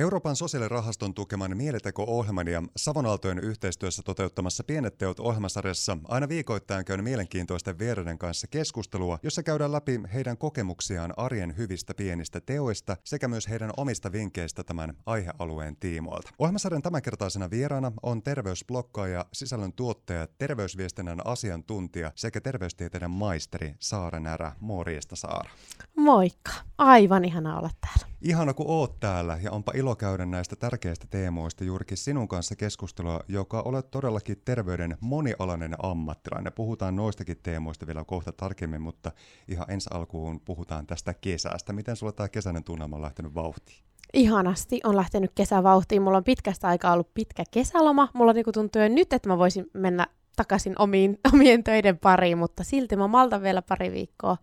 Euroopan 0.00 0.36
sosiaalirahaston 0.36 1.14
tukeman 1.14 1.56
Mieliteko-ohjelman 1.56 2.48
ja 2.48 2.62
Savonaltojen 2.76 3.38
yhteistyössä 3.38 4.02
toteuttamassa 4.02 4.64
Pienet 4.64 4.98
teot 4.98 5.20
ohjelmasarjassa 5.20 5.98
aina 6.08 6.28
viikoittain 6.28 6.84
käyn 6.84 7.04
mielenkiintoisten 7.04 7.78
vieraiden 7.78 8.18
kanssa 8.18 8.46
keskustelua, 8.46 9.18
jossa 9.22 9.42
käydään 9.42 9.72
läpi 9.72 10.00
heidän 10.14 10.38
kokemuksiaan 10.38 11.14
arjen 11.16 11.56
hyvistä 11.56 11.94
pienistä 11.94 12.40
teoista 12.40 12.96
sekä 13.04 13.28
myös 13.28 13.48
heidän 13.48 13.70
omista 13.76 14.12
vinkkeistä 14.12 14.64
tämän 14.64 14.94
aihealueen 15.06 15.76
tiimoilta. 15.76 16.30
Ohjelmasarjan 16.38 16.82
tämänkertaisena 16.82 17.50
vieraana 17.50 17.92
on 18.02 18.22
terveysblokkaaja, 18.22 19.24
sisällön 19.32 19.72
tuottaja, 19.72 20.26
terveysviestinnän 20.38 21.26
asiantuntija 21.26 22.12
sekä 22.14 22.40
terveystieteiden 22.40 23.10
maisteri 23.10 23.74
Saara 23.78 24.20
Närä. 24.20 24.52
Morjesta 24.60 25.16
Saara. 25.16 25.50
Moikka! 25.96 26.52
Aivan 26.78 27.24
ihana 27.24 27.58
olla 27.58 27.70
täällä. 27.80 28.10
Ihana 28.22 28.54
kun 28.54 28.66
oot 28.68 29.00
täällä 29.00 29.38
ja 29.42 29.50
onpa 29.50 29.72
ilo 29.74 29.89
käydä 29.96 30.26
näistä 30.26 30.56
tärkeistä 30.56 31.06
teemoista 31.10 31.64
juurikin 31.64 31.96
sinun 31.96 32.28
kanssa 32.28 32.56
keskustelua, 32.56 33.20
joka 33.28 33.62
olet 33.62 33.90
todellakin 33.90 34.42
terveyden 34.44 34.96
monialainen 35.00 35.74
ammattilainen. 35.82 36.52
Puhutaan 36.52 36.96
noistakin 36.96 37.36
teemoista 37.42 37.86
vielä 37.86 38.04
kohta 38.04 38.32
tarkemmin, 38.32 38.82
mutta 38.82 39.12
ihan 39.48 39.70
ensi 39.70 39.90
alkuun 39.92 40.40
puhutaan 40.40 40.86
tästä 40.86 41.14
kesästä. 41.14 41.72
Miten 41.72 41.96
sulla 41.96 42.12
tämä 42.12 42.28
kesäinen 42.28 42.64
tunnelma 42.64 42.96
on 42.96 43.02
lähtenyt 43.02 43.34
vauhtiin? 43.34 43.78
Ihanasti 44.12 44.80
on 44.84 44.96
lähtenyt 44.96 45.32
kesävauhtiin. 45.34 46.02
Mulla 46.02 46.16
on 46.16 46.24
pitkästä 46.24 46.68
aikaa 46.68 46.92
ollut 46.92 47.14
pitkä 47.14 47.44
kesäloma. 47.50 48.08
Mulla 48.14 48.32
niinku 48.32 48.52
tuntuu 48.52 48.82
jo 48.82 48.88
nyt, 48.88 49.12
että 49.12 49.28
mä 49.28 49.38
voisin 49.38 49.66
mennä 49.74 50.06
takaisin 50.36 50.74
omiin, 50.78 51.18
omien 51.34 51.64
töiden 51.64 51.98
pariin, 51.98 52.38
mutta 52.38 52.64
silti 52.64 52.96
mä 52.96 53.08
maltan 53.08 53.42
vielä 53.42 53.62
pari 53.62 53.92
viikkoa 53.92 54.36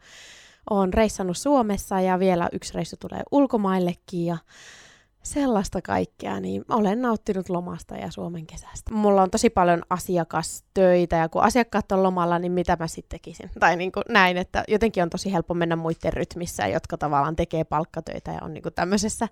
olen 0.69 0.93
reissannut 0.93 1.37
Suomessa 1.37 2.01
ja 2.01 2.19
vielä 2.19 2.49
yksi 2.51 2.73
reissu 2.73 2.95
tulee 2.99 3.21
ulkomaillekin 3.31 4.25
ja 4.25 4.37
sellaista 5.27 5.81
kaikkea, 5.81 6.39
niin 6.39 6.65
olen 6.69 7.01
nauttinut 7.01 7.49
lomasta 7.49 7.95
ja 7.95 8.11
Suomen 8.11 8.47
kesästä. 8.47 8.93
Mulla 8.93 9.21
on 9.21 9.31
tosi 9.31 9.49
paljon 9.49 9.83
asiakastöitä 9.89 11.15
ja 11.15 11.29
kun 11.29 11.41
asiakkaat 11.41 11.91
on 11.91 12.03
lomalla, 12.03 12.39
niin 12.39 12.51
mitä 12.51 12.77
mä 12.79 12.87
sitten 12.87 13.19
tekisin? 13.19 13.49
Tai 13.59 13.75
niin 13.75 13.91
kuin 13.91 14.03
näin, 14.09 14.37
että 14.37 14.63
jotenkin 14.67 15.03
on 15.03 15.09
tosi 15.09 15.33
helppo 15.33 15.53
mennä 15.53 15.75
muiden 15.75 16.13
rytmissä, 16.13 16.67
jotka 16.67 16.97
tavallaan 16.97 17.35
tekee 17.35 17.63
palkkatöitä 17.63 18.31
ja 18.31 18.39
on 18.41 18.53
niin 18.53 18.61
kuin 18.61 18.73
tämmöisessä 18.73 19.27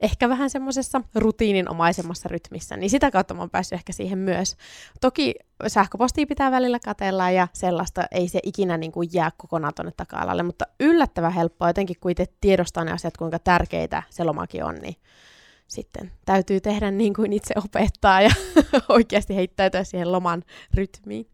ehkä 0.00 0.28
vähän 0.28 0.50
semmoisessa 0.50 1.00
rutiininomaisemmassa 1.14 2.28
rytmissä, 2.28 2.76
niin 2.76 2.90
sitä 2.90 3.10
kautta 3.10 3.34
mä 3.34 3.40
oon 3.40 3.50
päässyt 3.50 3.76
ehkä 3.76 3.92
siihen 3.92 4.18
myös. 4.18 4.56
Toki 5.00 5.34
sähköpostia 5.66 6.26
pitää 6.26 6.50
välillä 6.50 6.78
katella 6.84 7.30
ja 7.30 7.48
sellaista 7.52 8.04
ei 8.10 8.28
se 8.28 8.40
ikinä 8.42 8.76
niin 8.76 8.92
kuin 8.92 9.08
jää 9.12 9.30
kokonaan 9.36 9.74
tuonne 9.74 9.92
taka-alalle, 9.96 10.42
mutta 10.42 10.64
yllättävän 10.80 11.32
helppoa 11.32 11.68
jotenkin, 11.68 11.96
kun 12.00 12.10
itse 12.10 12.26
tiedostaa 12.40 12.84
ne 12.84 12.92
asiat, 12.92 13.16
kuinka 13.16 13.38
tärkeitä 13.38 14.02
se 14.10 14.24
lomakin 14.24 14.64
on, 14.64 14.74
niin 14.74 14.96
sitten 15.68 16.12
täytyy 16.24 16.60
tehdä 16.60 16.90
niin 16.90 17.14
kuin 17.14 17.32
itse 17.32 17.54
opettaa 17.64 18.22
ja 18.22 18.30
oikeasti 18.88 19.36
heittäytyä 19.36 19.84
siihen 19.84 20.12
loman 20.12 20.42
rytmiin. 20.74 21.26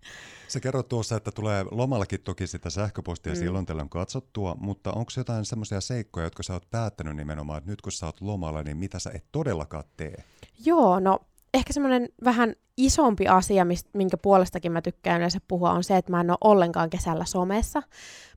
Se 0.48 0.60
kerrot 0.60 0.88
tuossa, 0.88 1.16
että 1.16 1.30
tulee 1.30 1.64
lomallakin 1.70 2.20
toki 2.20 2.46
sitä 2.46 2.70
sähköpostia 2.70 3.32
mm. 3.32 3.38
silloin 3.38 3.66
tällöin 3.66 3.88
katsottua, 3.88 4.56
mutta 4.60 4.92
onko 4.92 5.10
jotain 5.16 5.44
semmoisia 5.44 5.80
seikkoja, 5.80 6.26
jotka 6.26 6.42
sä 6.42 6.52
oot 6.52 6.70
päättänyt 6.70 7.16
nimenomaan, 7.16 7.58
että 7.58 7.70
nyt 7.70 7.82
kun 7.82 7.92
sä 7.92 8.06
oot 8.06 8.20
lomalla, 8.20 8.62
niin 8.62 8.76
mitä 8.76 8.98
sä 8.98 9.10
et 9.14 9.24
todellakaan 9.32 9.84
tee? 9.96 10.24
Joo, 10.64 11.00
no 11.00 11.18
ehkä 11.54 11.72
semmoinen 11.72 12.08
vähän 12.24 12.54
isompi 12.76 13.28
asia, 13.28 13.66
minkä 13.92 14.16
puolestakin 14.16 14.72
mä 14.72 14.82
tykkään 14.82 15.16
yleensä 15.16 15.38
puhua, 15.48 15.70
on 15.70 15.84
se, 15.84 15.96
että 15.96 16.10
mä 16.10 16.20
en 16.20 16.30
ole 16.30 16.38
ollenkaan 16.40 16.90
kesällä 16.90 17.24
somessa. 17.24 17.82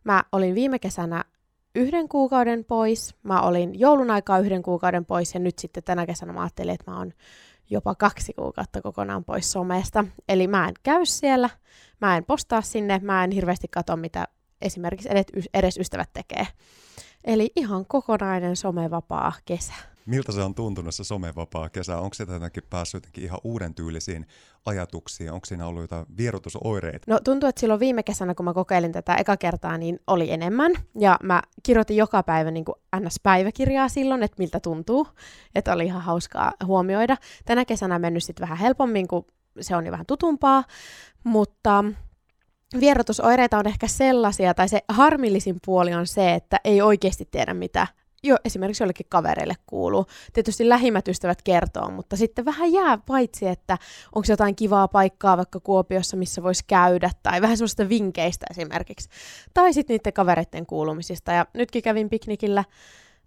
Mä 0.04 0.24
olin 0.32 0.56
viime 0.56 0.80
kesänä 0.80 1.26
yhden 1.76 2.10
kuukauden 2.10 2.66
pois, 2.66 3.16
mä 3.24 3.42
olin 3.42 3.80
joulun 3.80 4.12
aikaa 4.12 4.40
yhden 4.40 4.64
kuukauden 4.64 5.06
pois 5.06 5.34
ja 5.34 5.40
nyt 5.40 5.60
sitten 5.60 5.84
tänä 5.84 6.06
kesänä 6.06 6.34
mä 6.34 6.42
ajattelin, 6.42 6.74
että 6.74 6.92
mä 6.92 6.98
oon 6.98 7.14
jopa 7.70 7.96
kaksi 7.96 8.34
kuukautta 8.34 8.82
kokonaan 8.82 9.24
pois 9.24 9.52
somesta. 9.52 10.06
Eli 10.30 10.48
mä 10.48 10.68
en 10.68 10.74
käy 10.84 11.06
siellä, 11.06 11.50
mä 12.02 12.18
en 12.18 12.26
postaa 12.26 12.62
sinne, 12.62 13.00
mä 13.04 13.24
en 13.24 13.32
hirveästi 13.32 13.68
katso, 13.68 13.96
mitä 13.96 14.28
esimerkiksi 14.62 15.10
edes 15.54 15.78
ystävät 15.78 16.10
tekee. 16.14 16.48
Eli 17.24 17.52
ihan 17.56 17.86
kokonainen 17.86 18.56
somevapaa 18.56 19.34
kesä. 19.46 19.74
Miltä 20.06 20.32
se 20.32 20.42
on 20.42 20.56
tuntunut 20.56 20.96
se 20.96 21.04
somevapaa 21.04 21.70
kesä? 21.70 21.98
Onko 21.98 22.14
se 22.14 22.26
jotenkin 22.30 22.64
päässyt 22.70 23.04
jotenkin 23.04 23.24
ihan 23.24 23.40
uuden 23.44 23.76
tyylisiin 23.76 24.26
ajatuksiin? 24.66 25.32
Onko 25.32 25.46
siinä 25.46 25.68
ollut 25.68 25.82
jotain 25.82 26.06
vierotusoireita? 26.18 27.12
No 27.12 27.20
tuntuu, 27.24 27.50
että 27.50 27.60
silloin 27.60 27.80
viime 27.80 28.04
kesänä, 28.04 28.36
kun 28.36 28.46
mä 28.46 28.54
kokeilin 28.54 28.92
tätä 28.92 29.16
eka 29.16 29.38
kertaa, 29.38 29.78
niin 29.78 30.00
oli 30.08 30.32
enemmän. 30.32 30.72
Ja 31.00 31.20
mä 31.24 31.42
kirjoitin 31.64 31.98
joka 31.98 32.24
päivä 32.24 32.52
niin 32.52 32.66
kuin 32.66 32.76
NS-päiväkirjaa 32.96 33.90
silloin, 33.90 34.24
että 34.24 34.36
miltä 34.40 34.60
tuntuu. 34.60 35.08
Että 35.56 35.74
oli 35.74 35.86
ihan 35.86 36.02
hauskaa 36.02 36.54
huomioida. 36.66 37.18
Tänä 37.46 37.66
kesänä 37.66 38.00
mennyt 38.00 38.24
sitten 38.24 38.42
vähän 38.42 38.58
helpommin, 38.58 39.08
kun 39.08 39.26
se 39.62 39.76
on 39.76 39.86
jo 39.86 39.92
vähän 39.92 40.06
tutumpaa. 40.06 40.64
Mutta 41.24 41.84
vierotusoireita 42.80 43.58
on 43.58 43.68
ehkä 43.68 43.88
sellaisia, 43.88 44.54
tai 44.54 44.70
se 44.70 44.80
harmillisin 44.90 45.58
puoli 45.66 45.94
on 45.94 46.08
se, 46.08 46.34
että 46.34 46.60
ei 46.64 46.82
oikeasti 46.82 47.28
tiedä, 47.32 47.54
mitä 47.54 47.88
jo 48.26 48.38
esimerkiksi 48.46 48.84
jollekin 48.84 49.06
kavereille 49.10 49.54
kuuluu. 49.66 50.06
Tietysti 50.34 50.70
lähimmät 50.70 51.08
ystävät 51.08 51.42
kertoo, 51.42 51.92
mutta 51.92 52.16
sitten 52.16 52.46
vähän 52.46 52.72
jää 52.72 52.98
paitsi, 52.98 53.48
että 53.48 53.78
onko 54.16 54.26
jotain 54.30 54.56
kivaa 54.56 54.88
paikkaa 54.88 55.38
vaikka 55.38 55.60
Kuopiossa, 55.60 56.18
missä 56.18 56.44
voisi 56.44 56.64
käydä, 56.68 57.10
tai 57.24 57.42
vähän 57.42 57.58
sellaista 57.58 57.90
vinkkeistä 57.90 58.46
esimerkiksi. 58.52 59.10
Tai 59.54 59.74
sitten 59.74 59.94
niiden 59.94 60.14
kavereiden 60.14 60.66
kuulumisista. 60.66 61.32
Ja 61.32 61.46
nytkin 61.54 61.84
kävin 61.84 62.10
piknikillä 62.10 62.64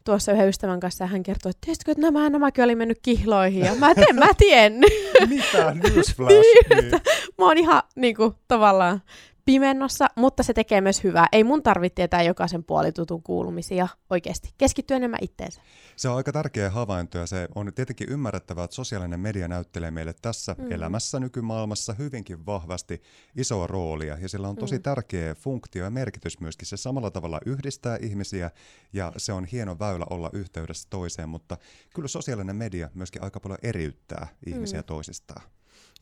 tuossa 0.05 0.33
yhden 0.33 0.49
ystävän 0.49 0.81
kanssa 0.81 1.05
ja 1.05 1.09
hän 1.09 1.23
kertoi, 1.23 1.51
että 1.51 1.67
tiesitkö, 1.67 1.93
että 1.93 2.03
nämä, 2.03 2.31
nämäkin 2.31 2.65
oli 2.65 2.75
mennyt 2.75 2.99
kihloihin 3.03 3.65
ja 3.65 3.75
mä 3.75 3.91
en 4.09 4.17
mä 4.17 4.29
tiennyt. 4.39 4.93
Mitä? 5.29 5.75
Newsflash. 5.83 6.31
niin, 6.31 6.91
niin. 6.91 7.01
Mä 7.39 7.45
oon 7.45 7.59
ihan 7.59 7.83
niin 7.97 8.17
kuin, 8.17 8.35
tavallaan 8.49 9.03
pimennossa, 9.49 10.07
mutta 10.17 10.43
se 10.43 10.53
tekee 10.53 10.81
myös 10.81 11.05
hyvää. 11.05 11.27
Ei 11.33 11.45
mun 11.45 11.63
tarvitse 11.63 11.95
tietää 11.95 12.23
jokaisen 12.23 12.65
puolitutun 12.65 13.23
kuulumisia 13.23 13.89
oikeasti. 14.11 14.55
Keskittyä 14.59 14.97
enemmän 14.97 15.19
itteensä. 15.23 15.61
Se 15.97 16.09
on 16.09 16.17
aika 16.17 16.33
tärkeä 16.33 16.71
havainto 16.71 17.19
ja 17.19 17.27
se 17.27 17.49
on 17.55 17.73
tietenkin 17.75 18.09
ymmärrettävää, 18.11 18.65
että 18.65 18.75
sosiaalinen 18.75 19.21
media 19.21 19.49
näyttelee 19.49 19.91
meille 19.91 20.15
tässä 20.23 20.57
mm. 20.59 20.73
elämässä 20.73 21.21
nykymaailmassa 21.21 21.93
hyvinkin 21.93 22.47
vahvasti 22.47 23.03
isoa 23.37 23.67
roolia 23.67 24.19
ja 24.21 24.29
sillä 24.29 24.49
on 24.49 24.57
tosi 24.57 24.75
mm. 24.75 24.83
tärkeä 24.83 25.35
funktio 25.35 25.85
ja 25.85 25.91
merkitys 25.91 26.41
myöskin. 26.41 26.69
Se 26.69 26.77
samalla 26.77 27.11
tavalla 27.11 27.41
yhdistää 27.47 27.99
ihmisiä 28.01 28.51
ja 28.93 29.13
se 29.17 29.33
on 29.33 29.45
hieno 29.45 29.79
väylä 29.79 30.07
olla 30.11 30.31
yhteydessä 30.33 30.87
toiseen, 30.91 31.29
mutta 31.29 31.57
kyllä 31.95 32.09
sosiaalinen 32.09 32.57
media 32.57 32.91
myöskin 32.95 33.23
aika 33.23 33.41
paljon 33.41 33.59
eriyttää 33.63 34.27
ihmisiä 34.47 34.81
mm. 34.81 34.85
toisistaan. 34.85 35.43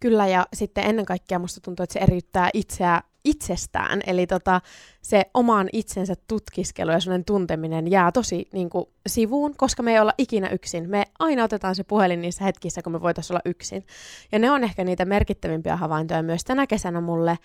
Kyllä, 0.00 0.26
ja 0.26 0.46
sitten 0.54 0.84
ennen 0.84 1.04
kaikkea 1.04 1.38
musta 1.38 1.60
tuntuu, 1.60 1.82
että 1.82 1.92
se 1.92 1.98
eriyttää 2.00 2.50
itseä 2.54 3.02
itsestään. 3.26 4.00
Eli 4.06 4.26
tota, 4.26 4.60
se 5.02 5.22
oman 5.34 5.68
itsensä 5.72 6.14
tutkiskelu 6.28 6.90
ja 6.90 7.00
sellainen 7.00 7.24
tunteminen 7.24 7.90
jää 7.90 8.12
tosi 8.12 8.48
niin 8.52 8.70
kuin, 8.70 8.86
sivuun, 9.06 9.56
koska 9.56 9.82
me 9.82 9.92
ei 9.92 10.00
olla 10.00 10.12
ikinä 10.18 10.48
yksin. 10.48 10.90
Me 10.90 11.04
aina 11.18 11.44
otetaan 11.44 11.74
se 11.74 11.84
puhelin 11.84 12.20
niissä 12.20 12.44
hetkissä, 12.44 12.82
kun 12.82 12.92
me 12.92 13.00
voitaisiin 13.00 13.34
olla 13.34 13.42
yksin. 13.44 13.86
Ja 14.32 14.38
ne 14.38 14.50
on 14.50 14.64
ehkä 14.64 14.84
niitä 14.84 15.04
merkittävimpiä 15.04 15.76
havaintoja 15.76 16.22
myös 16.22 16.44
tänä 16.44 16.66
kesänä 16.66 17.00
mulle, 17.00 17.38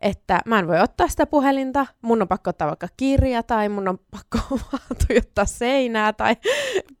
että 0.00 0.40
mä 0.46 0.58
en 0.58 0.68
voi 0.68 0.80
ottaa 0.80 1.08
sitä 1.08 1.26
puhelinta, 1.26 1.86
mun 2.02 2.22
on 2.22 2.28
pakko 2.28 2.50
ottaa 2.50 2.68
vaikka 2.68 2.88
kirja 2.96 3.42
tai 3.42 3.68
mun 3.68 3.88
on 3.88 3.98
pakko 4.10 4.38
tuijottaa 5.06 5.44
seinää 5.44 6.12
tai 6.12 6.36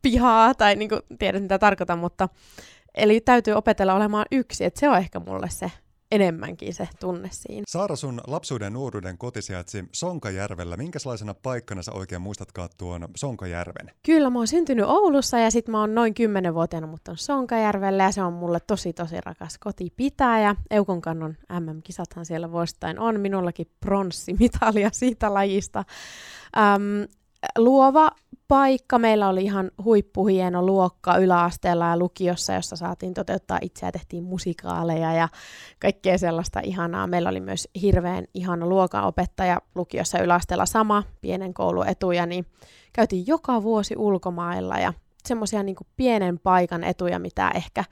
pihaa 0.02 0.54
tai 0.54 0.76
niin 0.76 0.88
kuin, 0.88 1.00
tiedät 1.18 1.42
mitä 1.42 1.58
tarkoitan, 1.58 1.98
mutta 1.98 2.28
Eli 2.94 3.20
täytyy 3.20 3.54
opetella 3.54 3.94
olemaan 3.94 4.26
yksi, 4.32 4.64
että 4.64 4.80
se 4.80 4.88
on 4.88 4.98
ehkä 4.98 5.20
mulle 5.20 5.50
se 5.50 5.70
enemmänkin 6.14 6.74
se 6.74 6.88
tunne 7.00 7.28
siinä. 7.32 7.62
Saara, 7.68 7.96
sun 7.96 8.20
lapsuuden 8.26 8.72
nuoruuden 8.72 9.18
koti 9.18 9.42
sijaitsi 9.42 9.84
Sonkajärvellä. 9.92 10.76
Minkälaisena 10.76 11.34
paikkana 11.34 11.82
sä 11.82 11.92
oikein 11.92 12.22
muistatkaan 12.22 12.68
tuon 12.78 13.08
Sonkajärven? 13.16 13.90
Kyllä, 14.02 14.30
mä 14.30 14.38
oon 14.38 14.46
syntynyt 14.46 14.84
Oulussa 14.84 15.38
ja 15.38 15.50
sitten 15.50 15.72
mä 15.72 15.80
oon 15.80 15.94
noin 15.94 16.14
10-vuotiaana 16.50 16.86
muuttanut 16.86 17.20
Sonkajärvelle 17.20 18.02
ja 18.02 18.12
se 18.12 18.22
on 18.22 18.32
mulle 18.32 18.60
tosi 18.60 18.92
tosi 18.92 19.20
rakas 19.24 19.58
kotipitäjä. 19.58 20.56
Eukon 20.70 21.00
kannon 21.00 21.36
MM-kisathan 21.60 22.26
siellä 22.26 22.52
vuosittain 22.52 22.98
on. 22.98 23.20
Minullakin 23.20 23.70
pronssimitalia 23.80 24.90
siitä 24.92 25.34
lajista. 25.34 25.84
Öm, 26.56 27.08
luova 27.58 28.10
paikka. 28.54 28.98
Meillä 28.98 29.28
oli 29.28 29.44
ihan 29.44 29.70
huippuhieno 29.84 30.62
luokka 30.62 31.16
yläasteella 31.16 31.88
ja 31.88 31.96
lukiossa, 31.96 32.52
jossa 32.52 32.76
saatiin 32.76 33.14
toteuttaa 33.14 33.58
itseä, 33.62 33.92
tehtiin 33.92 34.24
musikaaleja 34.24 35.12
ja 35.12 35.28
kaikkea 35.80 36.18
sellaista 36.18 36.60
ihanaa. 36.60 37.06
Meillä 37.06 37.28
oli 37.28 37.40
myös 37.40 37.68
hirveän 37.82 38.24
ihana 38.34 38.66
luokanopettaja 38.66 39.60
lukiossa 39.74 40.18
yläasteella 40.18 40.66
sama, 40.66 41.02
pienen 41.20 41.54
koulun 41.54 41.88
etuja, 41.88 42.26
niin 42.26 42.46
käytiin 42.92 43.26
joka 43.26 43.62
vuosi 43.62 43.94
ulkomailla 43.96 44.78
ja 44.78 44.92
semmoisia 45.24 45.62
niin 45.62 45.76
pienen 45.96 46.38
paikan 46.38 46.84
etuja, 46.84 47.18
mitä 47.18 47.50
ehkä 47.54 47.84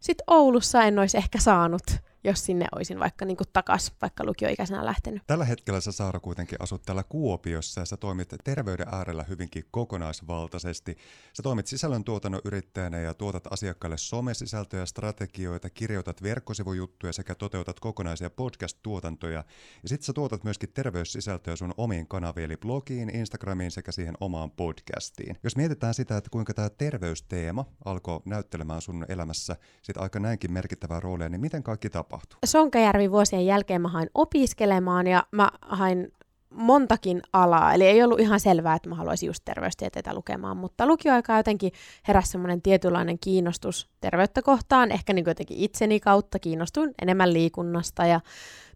sit 0.00 0.18
Oulussa 0.26 0.82
en 0.82 0.98
olisi 0.98 1.16
ehkä 1.16 1.38
saanut 1.38 1.82
jos 2.24 2.44
sinne 2.44 2.66
olisin 2.74 2.98
vaikka 2.98 3.24
niin 3.24 3.36
takas 3.52 3.92
vaikka 4.02 4.24
lukioikäisenä 4.24 4.84
lähtenyt. 4.84 5.22
Tällä 5.26 5.44
hetkellä 5.44 5.80
sä 5.80 5.92
Saara 5.92 6.20
kuitenkin 6.20 6.62
asut 6.62 6.82
täällä 6.82 7.02
Kuopiossa 7.08 7.80
ja 7.80 7.84
sä 7.84 7.96
toimit 7.96 8.34
terveyden 8.44 8.86
äärellä 8.92 9.22
hyvinkin 9.22 9.64
kokonaisvaltaisesti. 9.70 10.96
Sä 11.32 11.42
toimit 11.42 11.66
sisällöntuotannon 11.66 12.40
yrittäjänä 12.44 13.00
ja 13.00 13.14
tuotat 13.14 13.52
asiakkaille 13.52 13.98
somesisältöjä, 13.98 14.86
strategioita, 14.86 15.70
kirjoitat 15.70 16.22
verkkosivujuttuja 16.22 17.12
sekä 17.12 17.34
toteutat 17.34 17.80
kokonaisia 17.80 18.30
podcast-tuotantoja. 18.30 19.44
Ja 19.82 19.88
sit 19.88 20.02
sä 20.02 20.12
tuotat 20.12 20.44
myöskin 20.44 20.72
terveyssisältöjä 20.74 21.56
sun 21.56 21.74
omiin 21.76 22.06
kanaviin, 22.06 22.44
eli 22.44 22.56
blogiin, 22.56 23.16
Instagramiin 23.16 23.70
sekä 23.70 23.92
siihen 23.92 24.14
omaan 24.20 24.50
podcastiin. 24.50 25.36
Jos 25.42 25.56
mietitään 25.56 25.94
sitä, 25.94 26.16
että 26.16 26.30
kuinka 26.30 26.54
tämä 26.54 26.70
terveysteema 26.70 27.64
alkoi 27.84 28.20
näyttelemään 28.24 28.80
sun 28.80 29.06
elämässä 29.08 29.56
sit 29.82 29.96
aika 29.96 30.20
näinkin 30.20 30.52
merkittävää 30.52 31.00
roolia, 31.00 31.28
niin 31.28 31.40
miten 31.40 31.62
kaikki 31.62 31.90
tapahtui? 32.14 32.38
Sonkajärvi 32.44 33.10
vuosien 33.10 33.46
jälkeen 33.46 33.82
mä 33.82 33.88
hain 33.88 34.10
opiskelemaan 34.14 35.06
ja 35.06 35.26
mä 35.30 35.50
hain 35.60 36.12
montakin 36.50 37.22
alaa, 37.32 37.74
eli 37.74 37.84
ei 37.84 38.02
ollut 38.02 38.20
ihan 38.20 38.40
selvää, 38.40 38.74
että 38.74 38.88
mä 38.88 38.94
haluaisin 38.94 39.26
just 39.26 39.44
terveystieteitä 39.44 40.14
lukemaan, 40.14 40.56
mutta 40.56 40.86
lukioaikaa 40.86 41.36
jotenkin 41.36 41.72
heräsi 42.08 42.30
semmoinen 42.30 42.62
tietynlainen 42.62 43.18
kiinnostus 43.18 43.88
terveyttä 44.00 44.42
kohtaan, 44.42 44.92
ehkä 44.92 45.12
niin 45.12 45.24
jotenkin 45.26 45.56
itseni 45.56 46.00
kautta 46.00 46.38
kiinnostuin 46.38 46.94
enemmän 47.02 47.32
liikunnasta 47.32 48.06
ja 48.06 48.20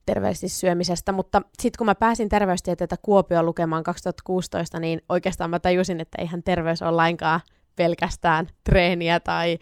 terveellisesti 0.06 0.48
syömisestä, 0.48 1.12
mutta 1.12 1.42
sitten 1.58 1.78
kun 1.78 1.86
mä 1.86 1.94
pääsin 1.94 2.28
terveystieteitä 2.28 2.96
Kuopioon 3.02 3.46
lukemaan 3.46 3.82
2016, 3.82 4.80
niin 4.80 5.00
oikeastaan 5.08 5.50
mä 5.50 5.58
tajusin, 5.58 6.00
että 6.00 6.22
eihän 6.22 6.42
terveys 6.42 6.82
ole 6.82 6.90
lainkaan 6.90 7.40
pelkästään 7.78 8.46
treeniä 8.64 9.20
tai, 9.20 9.58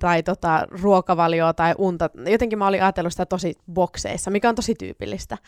tai 0.00 0.22
tota, 0.22 0.66
ruokavalioa 0.70 1.54
tai 1.54 1.74
unta. 1.78 2.10
Jotenkin 2.26 2.58
mä 2.58 2.66
olin 2.66 2.82
ajatellut 2.82 3.12
sitä 3.12 3.26
tosi 3.26 3.54
bokseissa, 3.72 4.30
mikä 4.30 4.48
on 4.48 4.54
tosi 4.54 4.74
tyypillistä. 4.74 5.38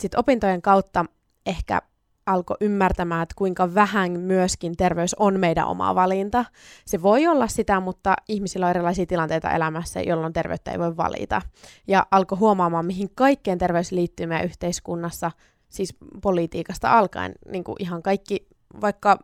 Sitten 0.00 0.20
opintojen 0.20 0.62
kautta 0.62 1.04
ehkä 1.46 1.82
alkoi 2.28 2.56
ymmärtämään, 2.60 3.22
että 3.22 3.34
kuinka 3.36 3.74
vähän 3.74 4.20
myöskin 4.20 4.76
terveys 4.76 5.14
on 5.14 5.40
meidän 5.40 5.66
oma 5.66 5.94
valinta. 5.94 6.44
Se 6.86 7.02
voi 7.02 7.26
olla 7.26 7.48
sitä, 7.48 7.80
mutta 7.80 8.16
ihmisillä 8.28 8.66
on 8.66 8.70
erilaisia 8.70 9.06
tilanteita 9.06 9.50
elämässä, 9.50 10.00
jolloin 10.00 10.32
terveyttä 10.32 10.70
ei 10.70 10.78
voi 10.78 10.96
valita. 10.96 11.42
Ja 11.86 12.06
alkoi 12.10 12.38
huomaamaan, 12.38 12.86
mihin 12.86 13.10
kaikkeen 13.14 13.58
terveys 13.58 13.92
liittyy 13.92 14.26
meidän 14.26 14.46
yhteiskunnassa, 14.46 15.30
siis 15.68 15.96
politiikasta 16.22 16.98
alkaen, 16.98 17.34
niin 17.52 17.64
kuin 17.64 17.76
ihan 17.78 18.02
kaikki, 18.02 18.48
vaikka 18.80 19.18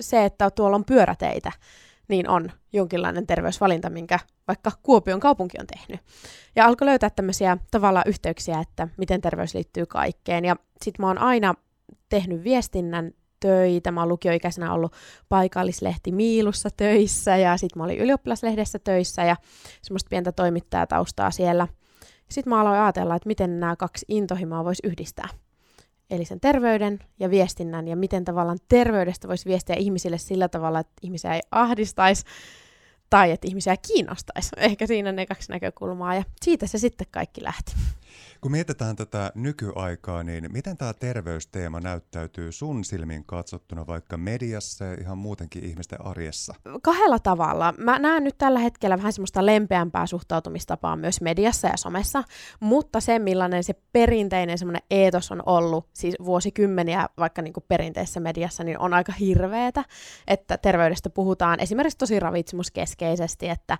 se, 0.00 0.24
että 0.24 0.50
tuolla 0.50 0.76
on 0.76 0.84
pyöräteitä, 0.84 1.52
niin 2.08 2.28
on 2.28 2.52
jonkinlainen 2.72 3.26
terveysvalinta, 3.26 3.90
minkä 3.90 4.18
vaikka 4.48 4.72
Kuopion 4.82 5.20
kaupunki 5.20 5.56
on 5.60 5.66
tehnyt. 5.66 6.00
Ja 6.56 6.66
alkoi 6.66 6.86
löytää 6.86 7.10
tämmöisiä 7.10 7.58
tavallaan 7.70 8.08
yhteyksiä, 8.08 8.60
että 8.60 8.88
miten 8.96 9.20
terveys 9.20 9.54
liittyy 9.54 9.86
kaikkeen. 9.86 10.44
Ja 10.44 10.56
sitten 10.82 11.04
mä 11.04 11.06
oon 11.06 11.18
aina 11.18 11.54
tehnyt 12.08 12.44
viestinnän 12.44 13.12
töitä. 13.40 13.92
Mä 13.92 14.00
oon 14.00 14.08
lukioikäisenä 14.08 14.72
ollut 14.72 14.92
paikallislehti 15.28 16.12
Miilussa 16.12 16.68
töissä 16.76 17.36
ja 17.36 17.56
sitten 17.56 17.80
mä 17.80 17.84
olin 17.84 17.98
ylioppilaslehdessä 17.98 18.78
töissä 18.78 19.24
ja 19.24 19.36
semmoista 19.82 20.08
pientä 20.08 20.32
toimittajataustaa 20.32 21.30
siellä. 21.30 21.68
Sitten 22.30 22.50
mä 22.50 22.60
aloin 22.60 22.80
ajatella, 22.80 23.16
että 23.16 23.26
miten 23.26 23.60
nämä 23.60 23.76
kaksi 23.76 24.06
intohimoa 24.08 24.64
voisi 24.64 24.86
yhdistää. 24.86 25.28
Eli 26.10 26.24
sen 26.24 26.40
terveyden 26.40 26.98
ja 27.18 27.30
viestinnän 27.30 27.88
ja 27.88 27.96
miten 27.96 28.24
tavallaan 28.24 28.58
terveydestä 28.68 29.28
voisi 29.28 29.46
viestiä 29.46 29.76
ihmisille 29.76 30.18
sillä 30.18 30.48
tavalla, 30.48 30.80
että 30.80 30.92
ihmisiä 31.02 31.34
ei 31.34 31.40
ahdistaisi 31.50 32.24
tai 33.10 33.30
että 33.30 33.48
ihmisiä 33.48 33.76
kiinnostaisi. 33.76 34.50
Ehkä 34.56 34.86
siinä 34.86 35.12
ne 35.12 35.26
kaksi 35.26 35.52
näkökulmaa 35.52 36.14
ja 36.14 36.24
siitä 36.42 36.66
se 36.66 36.78
sitten 36.78 37.06
kaikki 37.10 37.42
lähti. 37.42 37.72
Kun 38.40 38.52
mietitään 38.52 38.96
tätä 38.96 39.32
nykyaikaa, 39.34 40.22
niin 40.22 40.52
miten 40.52 40.76
tämä 40.76 40.92
terveysteema 40.92 41.80
näyttäytyy 41.80 42.52
sun 42.52 42.84
silmin 42.84 43.24
katsottuna 43.24 43.86
vaikka 43.86 44.16
mediassa 44.16 44.84
ja 44.84 44.94
ihan 45.00 45.18
muutenkin 45.18 45.64
ihmisten 45.64 46.06
arjessa? 46.06 46.54
Kahdella 46.82 47.18
tavalla. 47.18 47.74
Mä 47.78 47.98
näen 47.98 48.24
nyt 48.24 48.38
tällä 48.38 48.58
hetkellä 48.58 48.96
vähän 48.96 49.12
semmoista 49.12 49.46
lempeämpää 49.46 50.06
suhtautumistapaa 50.06 50.96
myös 50.96 51.20
mediassa 51.20 51.68
ja 51.68 51.76
somessa, 51.76 52.24
mutta 52.60 53.00
se 53.00 53.18
millainen 53.18 53.64
se 53.64 53.74
perinteinen 53.92 54.58
semmoinen 54.58 54.82
eetos 54.90 55.32
on 55.32 55.42
ollut, 55.46 55.88
siis 55.92 56.14
vuosikymmeniä 56.24 57.08
vaikka 57.18 57.42
niin 57.42 57.52
kuin 57.52 57.64
perinteisessä 57.68 58.20
mediassa, 58.20 58.64
niin 58.64 58.78
on 58.78 58.94
aika 58.94 59.12
hirveetä, 59.12 59.84
että 60.26 60.58
terveydestä 60.58 61.10
puhutaan 61.10 61.60
esimerkiksi 61.60 61.98
tosi 61.98 62.20
ravitsemuskeskeisesti, 62.20 63.48
että 63.48 63.78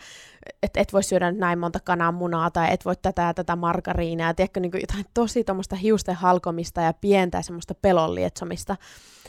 et, 0.63 0.77
et 0.77 0.93
voi 0.93 1.03
syödä 1.03 1.33
näin 1.33 1.59
monta 1.59 1.81
kananmunaa 1.81 2.51
tai 2.51 2.73
et 2.73 2.85
voi 2.85 2.97
tätä 3.03 3.23
ja 3.23 3.35
tätä 3.35 3.57
margariinia, 3.57 4.35
tiedätkö, 4.53 4.79
niin 4.79 4.83
jotain 4.91 5.07
tosi 5.15 5.45
tuommoista 5.45 5.77
hiusten 5.77 6.15
halkomista 6.15 6.81
ja 6.81 6.93
pientä 6.93 7.43
semmoista 7.43 7.75
pelon 7.75 8.15
lietsomista. 8.15 8.77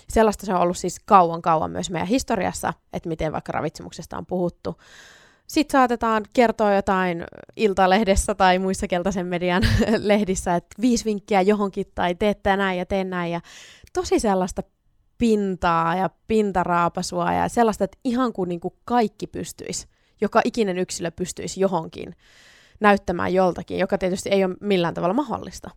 Sellaista 0.09 0.45
se 0.45 0.53
on 0.53 0.61
ollut 0.61 0.77
siis 0.77 0.99
kauan 1.05 1.41
kauan 1.41 1.71
myös 1.71 1.89
meidän 1.89 2.07
historiassa, 2.07 2.73
että 2.93 3.09
miten 3.09 3.31
vaikka 3.31 3.51
ravitsemuksesta 3.51 4.17
on 4.17 4.25
puhuttu. 4.25 4.77
Sitten 5.47 5.71
saatetaan 5.71 6.25
kertoa 6.33 6.73
jotain 6.73 7.23
iltalehdessä 7.55 8.35
tai 8.35 8.59
muissa 8.59 8.87
keltaisen 8.87 9.27
median 9.27 9.63
lehdissä, 9.97 10.55
että 10.55 10.81
viisi 10.81 11.05
vinkkiä 11.05 11.41
johonkin 11.41 11.85
tai 11.95 12.15
teet 12.15 12.39
näin 12.57 12.77
ja 12.77 12.85
teen 12.85 13.09
näin. 13.09 13.31
Ja 13.31 13.41
tosi 13.93 14.19
sellaista 14.19 14.63
pintaa 15.17 15.95
ja 15.95 16.09
pintaraapasua 16.27 17.33
ja 17.33 17.49
sellaista, 17.49 17.83
että 17.83 17.97
ihan 18.03 18.33
kuin, 18.33 18.49
niin 18.49 18.59
kuin 18.59 18.73
kaikki 18.85 19.27
pystyisi, 19.27 19.87
joka 20.21 20.41
ikinen 20.45 20.77
yksilö 20.77 21.11
pystyisi 21.11 21.59
johonkin 21.59 22.15
näyttämään 22.79 23.33
joltakin, 23.33 23.77
joka 23.77 23.97
tietysti 23.97 24.29
ei 24.29 24.45
ole 24.45 24.55
millään 24.61 24.93
tavalla 24.93 25.13
mahdollista. 25.13 25.69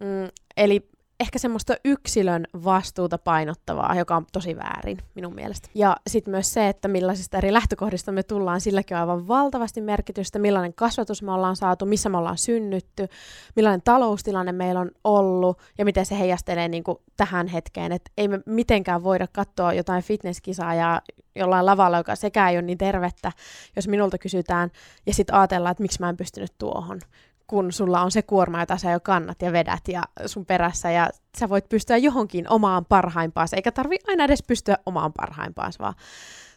Mm, 0.00 0.28
eli 0.56 0.88
ehkä 1.20 1.38
semmoista 1.38 1.76
yksilön 1.84 2.46
vastuuta 2.64 3.18
painottavaa, 3.18 3.94
joka 3.94 4.16
on 4.16 4.26
tosi 4.32 4.56
väärin 4.56 4.98
minun 5.14 5.34
mielestä. 5.34 5.68
Ja 5.74 5.96
sitten 6.06 6.30
myös 6.30 6.52
se, 6.52 6.68
että 6.68 6.88
millaisista 6.88 7.38
eri 7.38 7.52
lähtökohdista 7.52 8.12
me 8.12 8.22
tullaan, 8.22 8.60
silläkin 8.60 8.96
on 8.96 9.00
aivan 9.00 9.28
valtavasti 9.28 9.80
merkitystä, 9.80 10.38
millainen 10.38 10.74
kasvatus 10.74 11.22
me 11.22 11.32
ollaan 11.32 11.56
saatu, 11.56 11.86
missä 11.86 12.08
me 12.08 12.18
ollaan 12.18 12.38
synnytty, 12.38 13.08
millainen 13.56 13.82
taloustilanne 13.82 14.52
meillä 14.52 14.80
on 14.80 14.90
ollut 15.04 15.58
ja 15.78 15.84
miten 15.84 16.06
se 16.06 16.18
heijastelee 16.18 16.68
niin 16.68 16.84
kuin 16.84 16.98
tähän 17.16 17.46
hetkeen. 17.46 17.92
Että 17.92 18.10
ei 18.16 18.28
me 18.28 18.40
mitenkään 18.46 19.04
voida 19.04 19.26
katsoa 19.32 19.72
jotain 19.72 20.02
fitnesskisaa 20.02 20.74
ja 20.74 21.02
jollain 21.36 21.66
lavalla, 21.66 21.96
joka 21.96 22.16
sekä 22.16 22.48
ei 22.48 22.56
ole 22.56 22.62
niin 22.62 22.78
tervettä, 22.78 23.32
jos 23.76 23.88
minulta 23.88 24.18
kysytään, 24.18 24.70
ja 25.06 25.14
sitten 25.14 25.34
ajatellaan, 25.34 25.70
että 25.70 25.82
miksi 25.82 26.00
mä 26.00 26.08
en 26.08 26.16
pystynyt 26.16 26.52
tuohon 26.58 27.00
kun 27.48 27.72
sulla 27.72 28.02
on 28.02 28.10
se 28.10 28.22
kuorma, 28.22 28.60
jota 28.60 28.76
sä 28.76 28.90
jo 28.90 29.00
kannat 29.00 29.42
ja 29.42 29.52
vedät 29.52 29.88
ja 29.88 30.02
sun 30.26 30.46
perässä, 30.46 30.90
ja 30.90 31.10
sä 31.38 31.48
voit 31.48 31.68
pystyä 31.68 31.96
johonkin 31.96 32.50
omaan 32.50 32.84
parhaimpaansa, 32.84 33.56
eikä 33.56 33.72
tarvi 33.72 33.96
aina 34.08 34.24
edes 34.24 34.42
pystyä 34.46 34.78
omaan 34.86 35.12
parhaimpaansa, 35.12 35.78
vaan 35.82 35.94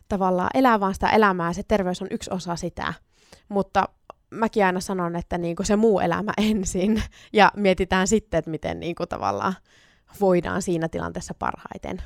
tavallaan 0.09 0.49
elää 0.53 0.79
vaan 0.79 0.93
sitä 0.93 1.09
elämää, 1.09 1.53
se 1.53 1.63
terveys 1.63 2.01
on 2.01 2.07
yksi 2.11 2.31
osa 2.33 2.55
sitä, 2.55 2.93
mutta 3.49 3.89
mäkin 4.31 4.65
aina 4.65 4.79
sanon, 4.79 5.15
että 5.15 5.37
niinku 5.37 5.63
se 5.63 5.75
muu 5.75 5.99
elämä 5.99 6.33
ensin, 6.51 7.03
ja 7.33 7.51
mietitään 7.55 8.07
sitten, 8.07 8.37
että 8.37 8.51
miten 8.51 8.79
niinku 8.79 9.05
tavallaan 9.05 9.55
voidaan 10.19 10.61
siinä 10.61 10.87
tilanteessa 10.89 11.33
parhaiten 11.33 12.01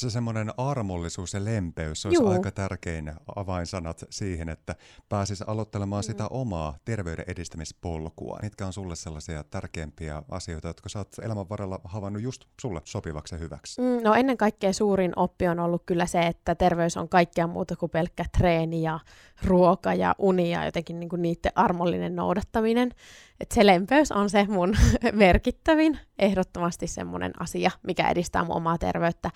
se 0.00 0.10
semmoinen 0.10 0.52
armollisuus 0.56 1.34
ja 1.34 1.44
lempeys, 1.44 2.06
olisi 2.06 2.22
Juu. 2.22 2.30
aika 2.30 2.50
tärkein 2.50 3.12
avainsanat 3.36 4.04
siihen, 4.10 4.48
että 4.48 4.74
pääsisi 5.08 5.44
aloittelemaan 5.46 6.02
mm. 6.02 6.06
sitä 6.06 6.28
omaa 6.28 6.76
terveyden 6.84 7.24
edistämispolkua. 7.28 8.38
Mitkä 8.42 8.66
on 8.66 8.72
sulle 8.72 8.96
sellaisia 8.96 9.44
tärkeimpiä 9.44 10.22
asioita, 10.30 10.68
jotka 10.68 10.88
sä 10.88 10.98
oot 10.98 11.18
elämän 11.22 11.48
varrella 11.48 11.80
havainnut 11.84 12.22
just 12.22 12.44
sulle 12.60 12.80
sopivaksi 12.84 13.34
ja 13.34 13.38
hyväksi? 13.38 13.80
Mm, 13.80 14.02
no 14.02 14.14
ennen 14.14 14.36
kaikkea 14.36 14.72
suurin 14.72 15.12
oppi 15.16 15.48
on 15.48 15.60
ollut 15.60 15.82
kyllä 15.86 16.06
se, 16.06 16.20
että 16.20 16.54
terveys 16.54 16.96
on 16.96 17.08
kaikkea 17.08 17.46
muuta 17.46 17.76
kuin 17.76 17.90
pelkkä 17.90 18.24
treeni 18.38 18.82
ja 18.82 19.00
ruoka 19.44 19.94
ja 19.94 20.14
uni 20.18 20.50
ja 20.50 20.64
jotenkin 20.64 21.00
niin 21.00 21.08
kuin 21.08 21.22
niiden 21.22 21.52
armollinen 21.54 22.16
noudattaminen. 22.16 22.94
Et 23.40 23.52
se 23.52 23.66
lempeys 23.66 24.12
on 24.12 24.30
se 24.30 24.46
mun 24.48 24.76
merkittävin, 25.12 25.98
ehdottomasti 26.18 26.86
semmoinen 26.86 27.32
asia, 27.40 27.70
mikä 27.82 28.08
edistää 28.08 28.44
mun 28.44 28.56
omaa 28.56 28.78
terveyttä. 28.78 29.30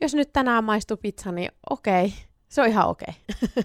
Jos 0.00 0.14
nyt 0.14 0.32
tänään 0.32 0.64
maistuu 0.64 0.96
pizza, 0.96 1.32
niin 1.32 1.52
okei, 1.70 2.14
se 2.48 2.60
on 2.60 2.68
ihan 2.68 2.88
okei. 2.88 3.14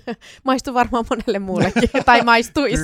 maistuu 0.43 0.73
varmaan 0.73 1.05
monelle 1.09 1.39
muullekin, 1.39 1.89
tai 2.05 2.23
maistuisi. 2.23 2.83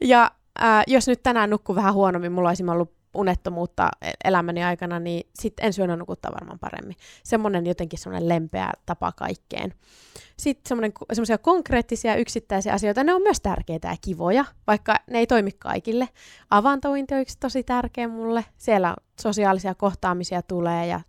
ja 0.00 0.30
äh, 0.62 0.82
jos 0.86 1.08
nyt 1.08 1.22
tänään 1.22 1.50
nukkuu 1.50 1.74
vähän 1.74 1.94
huonommin, 1.94 2.32
mulla 2.32 2.48
olisi 2.48 2.64
ollut 2.64 3.01
unettomuutta 3.14 3.88
e- 4.02 4.10
elämäni 4.24 4.64
aikana, 4.64 4.98
niin 4.98 5.28
sitten 5.34 5.66
ensi 5.66 5.80
yönä 5.80 5.96
nukuttaa 5.96 6.32
varmaan 6.32 6.58
paremmin. 6.58 6.96
Semmoinen 7.24 7.66
jotenkin 7.66 7.98
semmoinen 7.98 8.28
lempeä 8.28 8.70
tapa 8.86 9.12
kaikkeen. 9.12 9.74
Sitten 10.36 10.92
semmoisia 11.12 11.38
konkreettisia 11.38 12.16
yksittäisiä 12.16 12.72
asioita, 12.72 13.04
ne 13.04 13.14
on 13.14 13.22
myös 13.22 13.40
tärkeitä 13.40 13.88
ja 13.88 13.96
kivoja, 14.00 14.44
vaikka 14.66 14.96
ne 15.10 15.18
ei 15.18 15.26
toimi 15.26 15.50
kaikille. 15.52 16.08
Avantointi 16.50 17.14
on 17.14 17.20
yksi 17.20 17.38
tosi 17.40 17.62
tärkeä 17.62 18.08
mulle. 18.08 18.44
Siellä 18.58 18.96
sosiaalisia 19.20 19.74
kohtaamisia 19.74 20.42
tulee 20.42 20.86
ja 20.86 21.00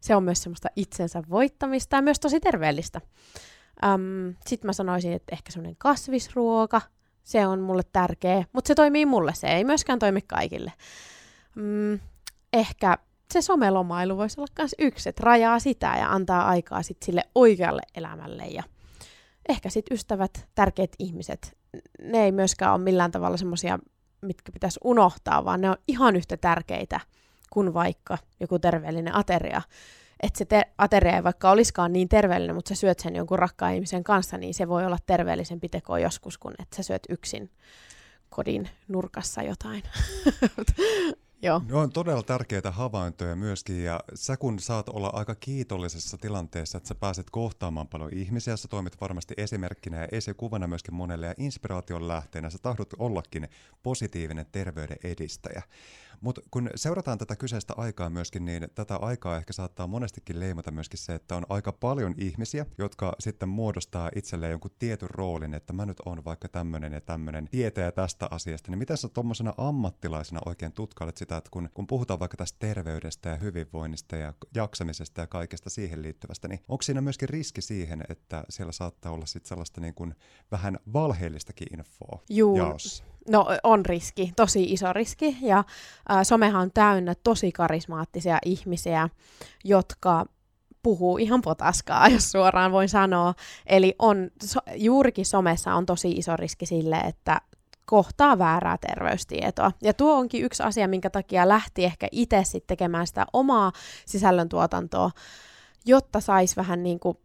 se 0.00 0.16
on 0.16 0.24
myös 0.24 0.42
semmoista 0.42 0.68
itsensä 0.76 1.22
voittamista 1.30 1.96
ja 1.96 2.02
myös 2.02 2.20
tosi 2.20 2.40
terveellistä. 2.40 3.00
Sitten 4.46 4.68
mä 4.68 4.72
sanoisin, 4.72 5.12
että 5.12 5.34
ehkä 5.34 5.52
semmoinen 5.52 5.76
kasvisruoka, 5.78 6.80
Se 7.22 7.46
on 7.46 7.60
mulle 7.60 7.82
tärkeä, 7.92 8.44
mutta 8.52 8.68
se 8.68 8.74
toimii 8.74 9.06
mulle, 9.06 9.34
se 9.34 9.46
ei 9.46 9.64
myöskään 9.64 9.98
toimi 9.98 10.22
kaikille. 10.22 10.72
Mm, 11.54 12.00
ehkä 12.52 12.98
se 13.32 13.42
somelomailu 13.42 14.16
voisi 14.16 14.40
olla 14.40 14.52
myös 14.58 14.74
yksi, 14.78 15.08
että 15.08 15.22
rajaa 15.24 15.58
sitä 15.58 15.96
ja 15.98 16.12
antaa 16.12 16.48
aikaa 16.48 16.82
sit 16.82 17.02
sille 17.02 17.22
oikealle 17.34 17.82
elämälle 17.94 18.46
ja 18.46 18.62
ehkä 19.48 19.70
sitten 19.70 19.94
ystävät, 19.94 20.48
tärkeät 20.54 20.92
ihmiset, 20.98 21.56
ne 22.02 22.24
ei 22.24 22.32
myöskään 22.32 22.72
ole 22.72 22.82
millään 22.82 23.10
tavalla 23.10 23.36
semmoisia, 23.36 23.78
mitkä 24.22 24.52
pitäisi 24.52 24.80
unohtaa, 24.84 25.44
vaan 25.44 25.60
ne 25.60 25.70
on 25.70 25.76
ihan 25.88 26.16
yhtä 26.16 26.36
tärkeitä 26.36 27.00
kuin 27.50 27.74
vaikka 27.74 28.18
joku 28.40 28.58
terveellinen 28.58 29.16
ateria. 29.16 29.62
Että 30.22 30.38
se 30.38 30.44
te- 30.44 30.70
ateria 30.78 31.16
ei 31.16 31.24
vaikka 31.24 31.50
olisikaan 31.50 31.92
niin 31.92 32.08
terveellinen, 32.08 32.56
mutta 32.56 32.68
sä 32.68 32.74
syöt 32.74 32.98
sen 32.98 33.16
jonkun 33.16 33.38
rakkaan 33.38 33.74
ihmisen 33.74 34.04
kanssa, 34.04 34.38
niin 34.38 34.54
se 34.54 34.68
voi 34.68 34.86
olla 34.86 34.98
terveellisempi 35.06 35.68
teko 35.68 35.96
joskus, 35.96 36.38
kun 36.38 36.54
että 36.58 36.76
sä 36.76 36.82
syöt 36.82 37.02
yksin 37.08 37.50
kodin 38.28 38.68
nurkassa 38.88 39.42
jotain. 39.42 39.82
Joo. 41.42 41.62
Ne 41.68 41.74
on 41.74 41.92
todella 41.92 42.22
tärkeitä 42.22 42.70
havaintoja 42.70 43.36
myöskin, 43.36 43.84
ja 43.84 44.00
sä 44.14 44.36
kun 44.36 44.58
saat 44.58 44.88
olla 44.88 45.10
aika 45.12 45.34
kiitollisessa 45.34 46.18
tilanteessa, 46.18 46.78
että 46.78 46.88
sä 46.88 46.94
pääset 46.94 47.30
kohtaamaan 47.30 47.88
paljon 47.88 48.14
ihmisiä, 48.14 48.56
sä 48.56 48.68
toimit 48.68 49.00
varmasti 49.00 49.34
esimerkkinä 49.36 50.00
ja 50.00 50.08
esikuvana 50.12 50.66
myöskin 50.66 50.94
monelle 50.94 51.26
ja 51.26 51.34
inspiraation 51.38 52.08
lähteenä, 52.08 52.50
sä 52.50 52.58
tahdot 52.62 52.94
ollakin 52.98 53.48
positiivinen 53.82 54.46
terveyden 54.52 54.96
edistäjä. 55.04 55.62
Mutta 56.20 56.40
kun 56.50 56.70
seurataan 56.74 57.18
tätä 57.18 57.36
kyseistä 57.36 57.74
aikaa 57.76 58.10
myöskin, 58.10 58.44
niin 58.44 58.68
tätä 58.74 58.96
aikaa 58.96 59.36
ehkä 59.36 59.52
saattaa 59.52 59.86
monestikin 59.86 60.40
leimata 60.40 60.70
myöskin 60.70 60.98
se, 60.98 61.14
että 61.14 61.36
on 61.36 61.46
aika 61.48 61.72
paljon 61.72 62.14
ihmisiä, 62.18 62.66
jotka 62.78 63.12
sitten 63.18 63.48
muodostaa 63.48 64.10
itselleen 64.16 64.50
jonkun 64.50 64.70
tietyn 64.78 65.10
roolin, 65.10 65.54
että 65.54 65.72
mä 65.72 65.86
nyt 65.86 66.00
on 66.06 66.24
vaikka 66.24 66.48
tämmöinen 66.48 66.92
ja 66.92 67.00
tämmöinen 67.00 67.48
tietäjä 67.50 67.92
tästä 67.92 68.28
asiasta, 68.30 68.70
niin 68.70 68.78
miten 68.78 68.96
sä 68.96 69.08
tuommoisena 69.08 69.54
ammattilaisena 69.56 70.40
oikein 70.46 70.72
tutkailet 70.72 71.16
sitä, 71.16 71.36
että 71.36 71.50
kun, 71.50 71.68
kun 71.74 71.86
puhutaan 71.86 72.20
vaikka 72.20 72.36
tästä 72.36 72.58
terveydestä 72.58 73.28
ja 73.28 73.36
hyvinvoinnista 73.36 74.16
ja 74.16 74.34
jaksamisesta 74.54 75.20
ja 75.20 75.26
kaikesta 75.26 75.70
siihen 75.70 76.02
liittyvästä, 76.02 76.48
niin 76.48 76.60
onko 76.68 76.82
siinä 76.82 77.00
myöskin 77.00 77.28
riski 77.28 77.62
siihen, 77.62 78.04
että 78.08 78.44
siellä 78.48 78.72
saattaa 78.72 79.12
olla 79.12 79.26
sitten 79.26 79.48
sellaista 79.48 79.80
niin 79.80 79.94
kuin 79.94 80.14
vähän 80.50 80.78
valheellistakin 80.92 81.68
infoa 81.78 82.22
Juu. 82.30 82.56
jaossa? 82.56 83.04
No 83.28 83.46
on 83.62 83.86
riski, 83.86 84.32
tosi 84.36 84.62
iso 84.64 84.92
riski 84.92 85.36
ja 85.42 85.58
äh, 85.58 86.18
somehan 86.22 86.62
on 86.62 86.70
täynnä 86.74 87.14
tosi 87.14 87.52
karismaattisia 87.52 88.38
ihmisiä, 88.44 89.08
jotka 89.64 90.26
puhuu 90.82 91.18
ihan 91.18 91.42
potaskaa, 91.42 92.08
jos 92.14 92.32
suoraan 92.32 92.72
voin 92.72 92.88
sanoa. 92.88 93.34
Eli 93.66 93.94
on, 93.98 94.30
so, 94.44 94.60
juurikin 94.76 95.26
somessa 95.26 95.74
on 95.74 95.86
tosi 95.86 96.10
iso 96.10 96.36
riski 96.36 96.66
sille, 96.66 96.96
että 96.96 97.40
kohtaa 97.86 98.38
väärää 98.38 98.78
terveystietoa. 98.78 99.72
Ja 99.82 99.94
tuo 99.94 100.14
onkin 100.14 100.44
yksi 100.44 100.62
asia, 100.62 100.88
minkä 100.88 101.10
takia 101.10 101.48
lähti 101.48 101.84
ehkä 101.84 102.08
itse 102.12 102.40
sitten 102.44 102.66
tekemään 102.66 103.06
sitä 103.06 103.26
omaa 103.32 103.72
sisällöntuotantoa, 104.06 105.10
jotta 105.86 106.20
saisi 106.20 106.56
vähän 106.56 106.82
niin 106.82 107.00
kuin 107.00 107.18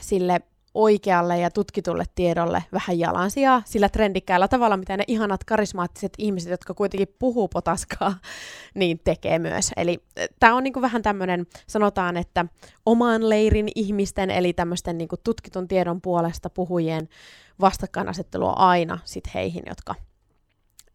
sille 0.00 0.40
oikealle 0.74 1.38
ja 1.38 1.50
tutkitulle 1.50 2.04
tiedolle 2.14 2.64
vähän 2.72 2.98
jalansijaa 2.98 3.62
sillä 3.64 3.88
trendikkäällä 3.88 4.48
tavalla, 4.48 4.76
mitä 4.76 4.96
ne 4.96 5.04
ihanat 5.06 5.44
karismaattiset 5.44 6.12
ihmiset, 6.18 6.50
jotka 6.50 6.74
kuitenkin 6.74 7.14
puhuu 7.18 7.48
potaskaa, 7.48 8.14
niin 8.74 9.00
tekee 9.04 9.38
myös. 9.38 9.70
Eli 9.76 9.98
eh, 10.16 10.28
tämä 10.40 10.54
on 10.54 10.64
niinku 10.64 10.80
vähän 10.80 11.02
tämmöinen, 11.02 11.46
sanotaan, 11.66 12.16
että 12.16 12.46
oman 12.86 13.28
leirin 13.28 13.68
ihmisten, 13.74 14.30
eli 14.30 14.52
tämmöisten 14.52 14.98
niinku 14.98 15.16
tutkitun 15.16 15.68
tiedon 15.68 16.00
puolesta 16.00 16.50
puhujien 16.50 17.08
vastakkainasettelu 17.60 18.46
on 18.46 18.58
aina 18.58 18.98
sit 19.04 19.34
heihin, 19.34 19.62
jotka 19.66 19.94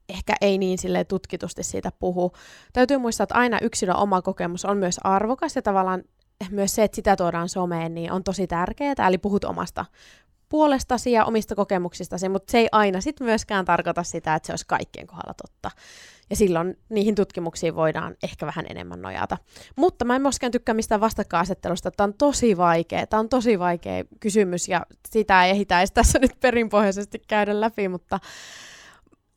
ehkä 0.10 0.36
ei 0.42 0.58
niin 0.58 0.78
sille 0.78 1.04
tutkitusti 1.04 1.64
siitä 1.64 1.92
puhu. 2.00 2.32
Täytyy 2.74 2.98
muistaa, 2.98 3.24
että 3.24 3.36
aina 3.36 3.60
yksilön 3.62 3.96
oma 3.96 4.22
kokemus 4.22 4.66
on 4.66 4.78
myös 4.78 5.00
arvokas 5.04 5.56
ja 5.56 5.62
tavallaan 5.62 6.04
myös 6.52 6.76
se, 6.76 6.84
että 6.84 6.96
sitä 6.96 7.16
tuodaan 7.16 7.50
someen, 7.50 7.96
niin 7.96 8.12
on 8.12 8.24
tosi 8.24 8.48
tärkeää, 8.48 9.08
eli 9.08 9.18
puhut 9.18 9.44
omasta 9.44 9.86
puolestasi 10.50 11.12
ja 11.12 11.26
omista 11.26 11.56
kokemuksistasi, 11.56 12.30
mutta 12.30 12.52
se 12.52 12.58
ei 12.58 12.68
aina 12.72 13.02
sit 13.02 13.20
myöskään 13.20 13.66
tarkoita 13.66 14.04
sitä, 14.04 14.36
että 14.36 14.48
se 14.48 14.54
olisi 14.54 14.66
kaikkien 14.68 15.08
kohdalla 15.08 15.34
totta. 15.34 15.72
Ja 16.30 16.36
silloin 16.36 16.78
niihin 16.90 17.16
tutkimuksiin 17.16 17.76
voidaan 17.76 18.16
ehkä 18.24 18.46
vähän 18.46 18.66
enemmän 18.70 19.02
nojata. 19.02 19.38
Mutta 19.76 20.06
mä 20.06 20.16
en 20.16 20.22
myöskään 20.22 20.52
tykkää 20.52 20.76
mistään 20.76 21.02
vastakkainasettelusta. 21.02 21.92
Tämä 21.92 22.06
on 22.06 22.14
tosi 22.14 22.58
vaikea. 22.58 23.08
Tämä 23.08 23.20
on 23.20 23.30
tosi 23.30 23.60
vaikea 23.60 24.04
kysymys 24.20 24.68
ja 24.68 24.86
sitä 25.10 25.46
ei 25.46 25.52
ehditä 25.52 25.84
tässä 25.94 26.20
nyt 26.20 26.40
perinpohjaisesti 26.40 27.22
käydä 27.28 27.62
läpi, 27.62 27.88
mutta 27.88 28.20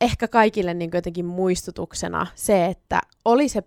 ehkä 0.01 0.27
kaikille 0.27 0.73
niin 0.73 0.91
jotenkin 0.93 1.25
muistutuksena 1.25 2.27
se, 2.35 2.65
että 2.65 3.01
oli 3.25 3.49
se 3.49 3.63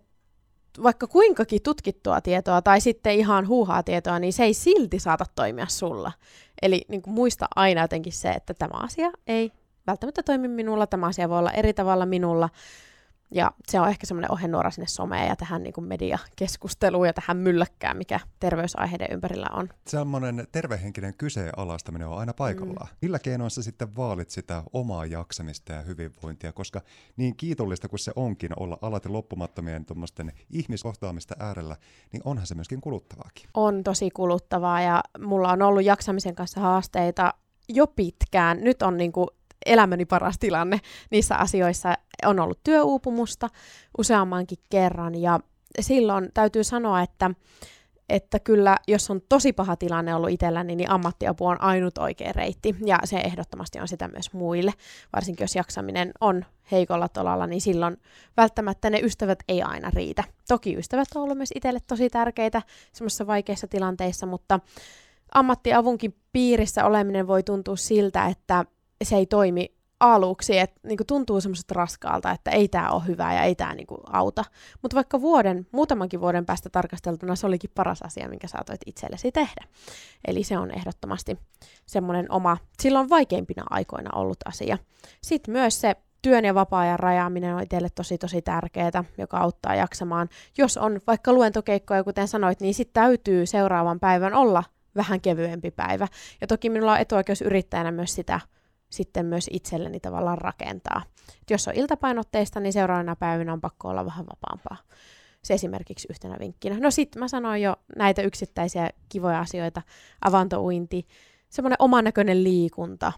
vaikka 0.82 1.06
kuinkakin 1.06 1.62
tutkittua 1.62 2.20
tietoa 2.20 2.62
tai 2.62 2.80
sitten 2.80 3.14
ihan 3.14 3.48
huuhaa 3.48 3.82
tietoa, 3.82 4.18
niin 4.18 4.32
se 4.32 4.44
ei 4.44 4.54
silti 4.54 4.98
saata 4.98 5.24
toimia 5.34 5.66
sulla. 5.66 6.12
Eli 6.62 6.84
niin 6.88 7.02
kuin 7.02 7.14
muista 7.14 7.46
aina 7.56 7.80
jotenkin 7.80 8.12
se, 8.12 8.30
että 8.30 8.54
tämä 8.54 8.78
asia 8.82 9.10
ei 9.26 9.52
välttämättä 9.86 10.22
toimi 10.22 10.48
minulla, 10.48 10.86
tämä 10.86 11.06
asia 11.06 11.28
voi 11.28 11.38
olla 11.38 11.50
eri 11.50 11.74
tavalla 11.74 12.06
minulla, 12.06 12.48
ja 13.30 13.52
se 13.68 13.80
on 13.80 13.88
ehkä 13.88 14.06
semmoinen 14.06 14.32
ohjenuora 14.32 14.70
sinne 14.70 14.86
someen 14.86 15.28
ja 15.28 15.36
tähän 15.36 15.62
niin 15.62 15.72
kuin 15.72 15.84
mediakeskusteluun 15.84 17.06
ja 17.06 17.12
tähän 17.12 17.36
mylläkkään, 17.36 17.96
mikä 17.96 18.20
terveysaiheiden 18.40 19.08
ympärillä 19.10 19.46
on. 19.52 19.68
Semmoinen 19.86 20.46
tervehenkinen 20.52 21.14
kyseenalaistaminen 21.18 22.08
on 22.08 22.18
aina 22.18 22.34
paikallaan. 22.34 22.88
Mm. 22.90 22.96
Millä 23.02 23.18
keinoin 23.18 23.50
sä 23.50 23.62
sitten 23.62 23.96
vaalit 23.96 24.30
sitä 24.30 24.62
omaa 24.72 25.06
jaksamista 25.06 25.72
ja 25.72 25.82
hyvinvointia, 25.82 26.52
koska 26.52 26.80
niin 27.16 27.36
kiitollista 27.36 27.88
kuin 27.88 28.00
se 28.00 28.12
onkin 28.16 28.50
olla 28.56 28.78
alati 28.82 29.08
loppumattomien 29.08 29.86
tuommoisten 29.86 30.32
ihmiskohtaamista 30.50 31.34
äärellä, 31.38 31.76
niin 32.12 32.22
onhan 32.24 32.46
se 32.46 32.54
myöskin 32.54 32.80
kuluttavaakin. 32.80 33.48
On 33.54 33.84
tosi 33.84 34.10
kuluttavaa 34.10 34.80
ja 34.80 35.02
mulla 35.18 35.52
on 35.52 35.62
ollut 35.62 35.84
jaksamisen 35.84 36.34
kanssa 36.34 36.60
haasteita 36.60 37.34
jo 37.68 37.86
pitkään. 37.86 38.60
Nyt 38.60 38.82
on 38.82 38.96
niin 38.96 39.12
kuin 39.12 39.28
elämäni 39.66 40.04
paras 40.04 40.38
tilanne 40.38 40.80
niissä 41.10 41.36
asioissa. 41.36 41.94
On 42.26 42.40
ollut 42.40 42.60
työuupumusta 42.64 43.48
useammankin 43.98 44.58
kerran 44.70 45.14
ja 45.14 45.40
silloin 45.80 46.28
täytyy 46.34 46.64
sanoa, 46.64 47.02
että, 47.02 47.30
että 48.08 48.38
kyllä 48.38 48.76
jos 48.88 49.10
on 49.10 49.20
tosi 49.28 49.52
paha 49.52 49.76
tilanne 49.76 50.14
ollut 50.14 50.30
itselläni, 50.30 50.76
niin 50.76 50.90
ammattiapu 50.90 51.46
on 51.46 51.60
ainut 51.60 51.98
oikea 51.98 52.32
reitti 52.32 52.76
ja 52.86 52.98
se 53.04 53.16
ehdottomasti 53.16 53.80
on 53.80 53.88
sitä 53.88 54.08
myös 54.08 54.32
muille. 54.32 54.72
Varsinkin 55.12 55.44
jos 55.44 55.56
jaksaminen 55.56 56.12
on 56.20 56.44
heikolla 56.70 57.08
tolalla, 57.08 57.46
niin 57.46 57.60
silloin 57.60 57.96
välttämättä 58.36 58.90
ne 58.90 59.00
ystävät 59.00 59.38
ei 59.48 59.62
aina 59.62 59.90
riitä. 59.90 60.24
Toki 60.48 60.76
ystävät 60.76 61.08
on 61.14 61.22
ollut 61.22 61.36
myös 61.36 61.52
itselle 61.54 61.80
tosi 61.86 62.10
tärkeitä 62.10 62.62
semmoisissa 62.92 63.26
vaikeissa 63.26 63.66
tilanteissa, 63.66 64.26
mutta 64.26 64.60
ammattiavunkin 65.34 66.16
piirissä 66.32 66.84
oleminen 66.84 67.26
voi 67.26 67.42
tuntua 67.42 67.76
siltä, 67.76 68.26
että 68.26 68.64
se 69.04 69.16
ei 69.16 69.26
toimi 69.26 69.74
aluksi, 70.00 70.58
että 70.58 70.80
niinku 70.82 71.04
tuntuu 71.04 71.40
semmoiset 71.40 71.70
raskaalta, 71.70 72.30
että 72.30 72.50
ei 72.50 72.68
tämä 72.68 72.90
ole 72.90 73.06
hyvä 73.06 73.34
ja 73.34 73.42
ei 73.42 73.54
tämä 73.54 73.74
niinku 73.74 73.98
auta. 74.12 74.44
Mutta 74.82 74.94
vaikka 74.94 75.20
vuoden, 75.20 75.66
muutamankin 75.72 76.20
vuoden 76.20 76.46
päästä 76.46 76.70
tarkasteltuna 76.70 77.36
se 77.36 77.46
olikin 77.46 77.70
paras 77.74 78.02
asia, 78.02 78.28
minkä 78.28 78.48
saatoit 78.48 78.80
itsellesi 78.86 79.32
tehdä. 79.32 79.64
Eli 80.26 80.44
se 80.44 80.58
on 80.58 80.70
ehdottomasti 80.70 81.38
semmoinen 81.86 82.32
oma, 82.32 82.56
silloin 82.80 83.10
vaikeimpina 83.10 83.64
aikoina 83.70 84.10
ollut 84.14 84.38
asia. 84.44 84.78
Sitten 85.20 85.52
myös 85.52 85.80
se 85.80 85.96
työn 86.22 86.44
ja 86.44 86.54
vapaa-ajan 86.54 86.98
rajaaminen 86.98 87.54
on 87.54 87.62
itselle 87.62 87.88
tosi 87.94 88.18
tosi 88.18 88.42
tärkeää, 88.42 89.04
joka 89.18 89.38
auttaa 89.38 89.74
jaksamaan. 89.74 90.28
Jos 90.58 90.76
on 90.76 91.00
vaikka 91.06 91.32
luentokeikkoja, 91.32 92.04
kuten 92.04 92.28
sanoit, 92.28 92.60
niin 92.60 92.74
sitten 92.74 93.02
täytyy 93.02 93.46
seuraavan 93.46 94.00
päivän 94.00 94.34
olla 94.34 94.64
vähän 94.96 95.20
kevyempi 95.20 95.70
päivä. 95.70 96.08
Ja 96.40 96.46
toki 96.46 96.70
minulla 96.70 96.92
on 96.92 96.98
etuoikeus 96.98 97.42
yrittäjänä 97.42 97.90
myös 97.90 98.14
sitä 98.14 98.40
sitten 98.90 99.26
myös 99.26 99.50
itselleni 99.52 100.00
tavallaan 100.00 100.38
rakentaa. 100.38 101.02
Et 101.42 101.50
jos 101.50 101.68
on 101.68 101.74
iltapainotteista, 101.74 102.60
niin 102.60 102.72
seuraavana 102.72 103.16
päivinä 103.16 103.52
on 103.52 103.60
pakko 103.60 103.88
olla 103.88 104.06
vähän 104.06 104.26
vapaampaa. 104.26 104.76
Se 105.42 105.54
esimerkiksi 105.54 106.08
yhtenä 106.10 106.36
vinkkinä. 106.40 106.80
No 106.80 106.90
sitten 106.90 107.20
mä 107.20 107.28
sanoin 107.28 107.62
jo 107.62 107.76
näitä 107.96 108.22
yksittäisiä 108.22 108.90
kivoja 109.08 109.40
asioita, 109.40 109.82
avantouinti, 110.24 111.06
semmoinen 111.48 111.76
oman 111.78 112.04
näköinen 112.04 112.44
liikunta, 112.44 113.12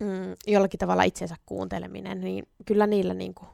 mm, 0.00 0.34
jollakin 0.46 0.78
tavalla 0.78 1.02
itsensä 1.02 1.36
kuunteleminen, 1.46 2.20
niin 2.20 2.48
kyllä 2.64 2.86
niillä 2.86 3.14
niinku, 3.14 3.46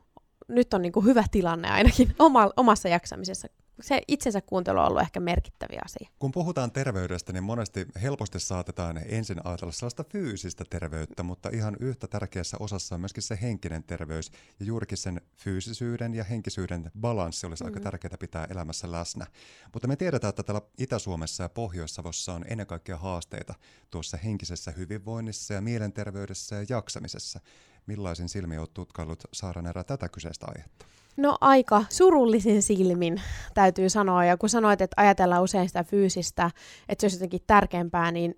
nyt 0.49 0.75
on 0.75 0.83
niinku 0.83 1.01
hyvä 1.01 1.25
tilanne 1.31 1.71
ainakin 1.71 2.15
oma, 2.19 2.51
omassa 2.57 2.89
jaksamisessa 2.89 3.49
se 3.83 4.01
itsensä 4.09 4.41
kuuntelu 4.41 4.79
on 4.79 4.87
ollut 4.87 5.03
ehkä 5.03 5.21
merkittäviä 5.21 5.81
asia. 5.85 6.11
Kun 6.19 6.33
puhutaan 6.33 6.73
terveydestä, 6.73 7.33
niin 7.33 7.45
monesti 7.45 7.87
helposti 8.03 8.41
saatetaan 8.41 9.01
ensin 9.07 9.47
ajatella 9.47 9.73
sellaista 9.73 10.05
fyysistä 10.05 10.65
terveyttä, 10.71 11.23
mutta 11.23 11.49
ihan 11.53 11.77
yhtä 11.81 12.09
tärkeässä 12.09 12.57
osassa 12.61 12.95
on 12.95 13.01
myöskin 13.01 13.23
se 13.23 13.39
henkinen 13.43 13.85
terveys. 13.85 14.31
Ja 14.61 14.67
juurikin 14.67 14.99
sen 14.99 15.21
fyysisyyden 15.37 16.15
ja 16.15 16.25
henkisyyden 16.25 16.91
balanssi 17.01 17.47
olisi 17.47 17.65
mm. 17.65 17.69
aika 17.69 17.81
tärkeää 17.81 18.17
pitää 18.19 18.47
elämässä 18.51 18.93
läsnä. 18.93 19.27
Mutta 19.73 19.89
me 19.89 19.97
tiedetään, 19.97 20.29
että 20.29 20.43
täällä 20.43 20.63
Itä-Suomessa 20.79 21.43
ja 21.43 21.49
Pohjois-Savossa 21.49 22.33
on 22.33 22.45
ennen 22.49 22.67
kaikkea 22.67 22.97
haasteita 22.97 23.55
tuossa 23.91 24.17
henkisessä 24.17 24.71
hyvinvoinnissa 24.71 25.55
ja 25.55 25.61
mielenterveydessä 25.61 26.57
ja 26.57 26.67
jaksamisessa. 26.69 27.41
Millaisin 27.87 28.29
silmi 28.29 28.59
olet 28.59 28.75
tutkailut 28.75 29.25
Saara 29.33 29.85
tätä 29.85 30.09
kyseistä 30.09 30.47
aihetta? 30.49 30.87
No 31.17 31.39
aika 31.41 31.85
surullisin 31.89 32.63
silmin 32.63 33.23
täytyy 33.55 33.89
sanoa, 33.89 34.25
ja 34.25 34.37
kun 34.37 34.49
sanoit, 34.49 34.81
että 34.81 35.03
ajatellaan 35.03 35.43
usein 35.43 35.69
sitä 35.69 35.85
fyysistä, 35.85 36.51
että 36.89 37.01
se 37.01 37.05
olisi 37.05 37.17
jotenkin 37.17 37.41
tärkeämpää, 37.47 38.11
niin 38.11 38.35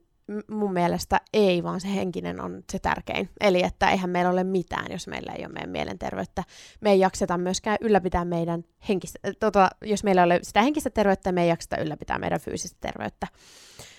mun 0.50 0.72
mielestä 0.72 1.20
ei, 1.32 1.62
vaan 1.62 1.80
se 1.80 1.94
henkinen 1.94 2.40
on 2.40 2.62
se 2.72 2.78
tärkein. 2.78 3.28
Eli 3.40 3.62
että 3.62 3.90
eihän 3.90 4.10
meillä 4.10 4.30
ole 4.30 4.44
mitään, 4.44 4.92
jos 4.92 5.06
meillä 5.06 5.32
ei 5.32 5.44
ole 5.44 5.52
meidän 5.52 5.70
mielenterveyttä. 5.70 6.44
Me 6.80 6.90
ei 6.90 7.00
jakseta 7.00 7.38
myöskään 7.38 7.76
ylläpitää 7.80 8.24
meidän 8.24 8.64
henkistä, 8.88 9.18
tota, 9.40 9.68
jos 9.82 10.04
meillä 10.04 10.22
ei 10.22 10.26
ole 10.26 10.38
sitä 10.42 10.62
henkistä 10.62 10.90
terveyttä, 10.90 11.32
me 11.32 11.42
ei 11.42 11.48
jakseta 11.48 11.76
ylläpitää 11.76 12.18
meidän 12.18 12.40
fyysistä 12.40 12.78
terveyttä. 12.80 13.26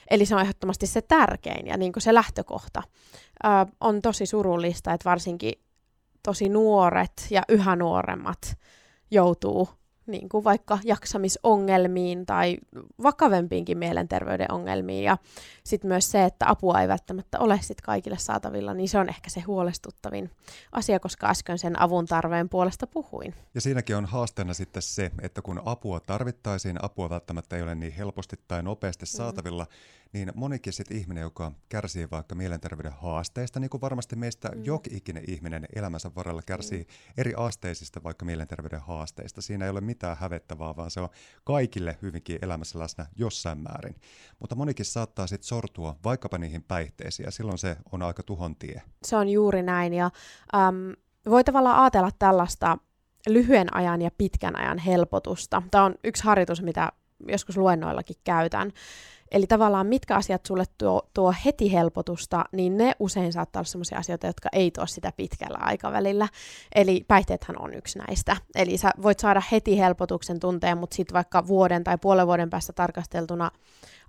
Eli 0.10 0.26
se 0.26 0.36
on 0.36 0.42
ehdottomasti 0.42 0.88
se 0.88 1.02
tärkein 1.02 1.68
ja 1.68 1.78
niin 1.78 1.94
kuin 1.94 2.04
se 2.04 2.14
lähtökohta. 2.14 2.84
Ö, 3.46 3.48
on 3.82 4.02
tosi 4.02 4.26
surullista, 4.26 4.94
että 4.94 5.10
varsinkin 5.10 5.54
tosi 6.24 6.50
nuoret 6.50 7.28
ja 7.30 7.42
yhä 7.50 7.76
nuoremmat 7.76 8.58
joutuu 9.12 9.70
niin 10.08 10.30
kuin 10.30 10.44
vaikka 10.44 10.80
jaksamisongelmiin 10.84 12.26
tai 12.26 12.58
vakavempiinkin 13.04 13.78
mielenterveyden 13.78 14.52
ongelmiin. 14.52 15.04
Ja 15.04 15.18
sitten 15.64 15.88
myös 15.88 16.12
se, 16.12 16.26
että 16.26 16.50
apua 16.50 16.82
ei 16.82 16.88
välttämättä 16.88 17.40
ole 17.40 17.60
sit 17.62 17.82
kaikille 17.82 18.18
saatavilla, 18.18 18.74
niin 18.74 18.90
se 18.90 19.00
on 19.00 19.10
ehkä 19.10 19.30
se 19.30 19.42
huolestuttavin 19.42 20.32
asia, 20.72 21.00
koska 21.00 21.30
äsken 21.30 21.58
sen 21.58 21.82
avun 21.82 22.06
tarveen 22.06 22.50
puolesta 22.50 22.88
puhuin. 22.88 23.36
Ja 23.56 23.62
siinäkin 23.62 23.96
on 23.96 24.06
haasteena 24.06 24.54
sitten 24.54 24.82
se, 24.82 25.12
että 25.22 25.42
kun 25.42 25.62
apua 25.66 26.00
tarvittaisiin, 26.00 26.84
apua 26.86 27.10
välttämättä 27.10 27.56
ei 27.56 27.62
ole 27.62 27.76
niin 27.76 27.94
helposti 27.94 28.36
tai 28.48 28.64
nopeasti 28.64 29.06
mm. 29.06 29.18
saatavilla, 29.18 29.64
mm 29.64 30.04
niin 30.14 30.32
monikin 30.36 30.74
sit 30.74 30.92
ihminen, 30.92 31.22
joka 31.22 31.52
kärsii 31.70 32.08
vaikka 32.12 32.36
mielenterveyden 32.36 32.94
haasteista, 32.94 33.60
niin 33.60 33.70
kuin 33.70 33.82
varmasti 33.82 34.16
meistä 34.16 34.50
mm. 34.50 34.66
jokin 34.66 34.98
ikinen 34.98 35.24
ihminen 35.28 35.66
elämänsä 35.76 36.12
varrella 36.16 36.42
kärsii 36.46 36.80
mm. 36.80 37.14
eri 37.18 37.34
asteisista 37.38 38.04
vaikka 38.04 38.26
mielenterveyden 38.26 38.82
haasteista. 38.82 39.42
Siinä 39.42 39.66
ei 39.66 39.72
ole 39.72 39.82
mitään 39.94 40.18
hävettävää, 40.18 40.76
vaan 40.76 40.92
se 40.92 41.02
on 41.02 41.10
kaikille 41.44 41.98
hyvinkin 42.02 42.40
elämässä 42.42 42.80
läsnä 42.80 43.06
jossain 43.16 43.58
määrin. 43.58 43.96
Mutta 44.40 44.56
monikin 44.56 44.86
saattaa 44.86 45.28
sitten 45.28 45.48
sortua 45.48 45.96
vaikkapa 46.04 46.38
niihin 46.38 46.64
päihteisiin, 46.64 47.26
ja 47.26 47.32
silloin 47.32 47.58
se 47.58 47.78
on 47.92 48.02
aika 48.02 48.24
tuhon 48.24 48.56
tie. 48.56 48.82
Se 49.04 49.16
on 49.16 49.30
juuri 49.30 49.64
näin, 49.64 49.94
ja 49.94 50.12
äm, 50.56 50.94
voi 51.30 51.44
tavallaan 51.44 51.80
ajatella 51.80 52.10
tällaista 52.20 52.78
lyhyen 53.28 53.76
ajan 53.76 54.02
ja 54.02 54.12
pitkän 54.18 54.60
ajan 54.60 54.78
helpotusta. 54.78 55.64
Tämä 55.72 55.84
on 55.84 55.96
yksi 56.04 56.24
harjoitus, 56.24 56.62
mitä 56.62 56.92
joskus 57.28 57.58
luennoillakin 57.58 58.16
käytän. 58.24 58.72
Eli 59.32 59.48
tavallaan 59.48 59.88
mitkä 59.88 60.16
asiat 60.16 60.46
sulle 60.46 60.64
tuo, 60.78 61.02
tuo 61.14 61.34
heti 61.46 61.74
helpotusta, 61.74 62.46
niin 62.52 62.78
ne 62.78 62.92
usein 63.00 63.34
saattaa 63.34 63.60
olla 63.60 63.68
sellaisia 63.68 63.98
asioita, 63.98 64.28
jotka 64.28 64.50
ei 64.52 64.72
tuo 64.72 64.86
sitä 64.86 65.12
pitkällä 65.18 65.58
aikavälillä. 65.62 66.28
Eli 66.76 67.06
päihteethän 67.08 67.62
on 67.62 67.74
yksi 67.74 68.00
näistä. 68.00 68.38
Eli 68.56 68.78
sä 68.78 68.92
voit 69.02 69.20
saada 69.20 69.42
heti 69.52 69.80
helpotuksen 69.80 70.40
tunteen, 70.40 70.78
mutta 70.78 70.96
sitten 70.96 71.14
vaikka 71.14 71.48
vuoden 71.48 71.84
tai 71.84 71.98
puolen 71.98 72.28
vuoden 72.28 72.50
päästä 72.50 72.74
tarkasteltuna 72.74 73.52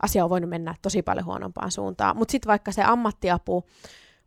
asia 0.02 0.24
on 0.24 0.30
voinut 0.30 0.50
mennä 0.50 0.74
tosi 0.82 1.02
paljon 1.02 1.26
huonompaan 1.26 1.70
suuntaan. 1.70 2.16
Mutta 2.16 2.32
sitten 2.32 2.48
vaikka 2.48 2.72
se 2.72 2.82
ammattiapu 2.82 3.64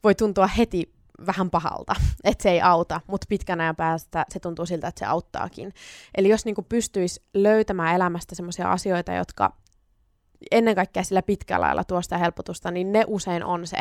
voi 0.03 0.15
tuntua 0.15 0.47
heti 0.47 0.96
vähän 1.25 1.49
pahalta, 1.49 1.95
että 2.23 2.43
se 2.43 2.49
ei 2.49 2.61
auta, 2.61 3.01
mutta 3.07 3.25
pitkän 3.29 3.61
ajan 3.61 3.75
päästä 3.75 4.25
se 4.29 4.39
tuntuu 4.39 4.65
siltä, 4.65 4.87
että 4.87 4.99
se 4.99 5.05
auttaakin. 5.05 5.73
Eli 6.17 6.29
jos 6.29 6.45
niinku 6.45 6.61
pystyisi 6.61 7.23
löytämään 7.33 7.95
elämästä 7.95 8.35
sellaisia 8.35 8.71
asioita, 8.71 9.13
jotka 9.13 9.53
ennen 10.51 10.75
kaikkea 10.75 11.03
sillä 11.03 11.21
pitkällä 11.21 11.65
lailla 11.65 11.83
tuosta 11.83 12.17
helpotusta, 12.17 12.71
niin 12.71 12.91
ne 12.91 13.03
usein 13.07 13.43
on 13.43 13.67
se 13.67 13.77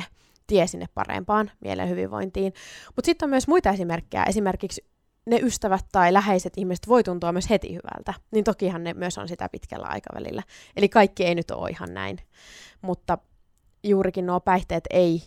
tie 0.47 0.67
sinne 0.67 0.87
parempaan 0.95 1.51
mielen 1.61 1.89
hyvinvointiin. 1.89 2.53
Mutta 2.97 3.07
sitten 3.07 3.27
on 3.27 3.31
myös 3.31 3.49
muita 3.49 3.71
esimerkkejä. 3.71 4.25
Esimerkiksi 4.25 4.85
ne 5.27 5.39
ystävät 5.43 5.85
tai 5.93 6.13
läheiset 6.13 6.53
ihmiset 6.57 6.89
voi 6.89 7.03
tuntua 7.03 7.33
myös 7.33 7.51
heti 7.51 7.69
hyvältä, 7.69 8.15
niin 8.31 8.45
tokihan 8.45 8.85
ne 8.85 8.95
myös 8.95 9.19
on 9.19 9.29
sitä 9.29 9.49
pitkällä 9.49 9.87
aikavälillä. 9.87 10.43
Eli 10.77 10.89
kaikki 10.89 11.25
ei 11.25 11.35
nyt 11.35 11.51
ole 11.51 11.71
ihan 11.71 11.95
näin, 11.95 12.19
mutta 12.83 13.19
juurikin 13.83 14.27
nuo 14.27 14.41
päihteet 14.41 14.85
ei 14.91 15.23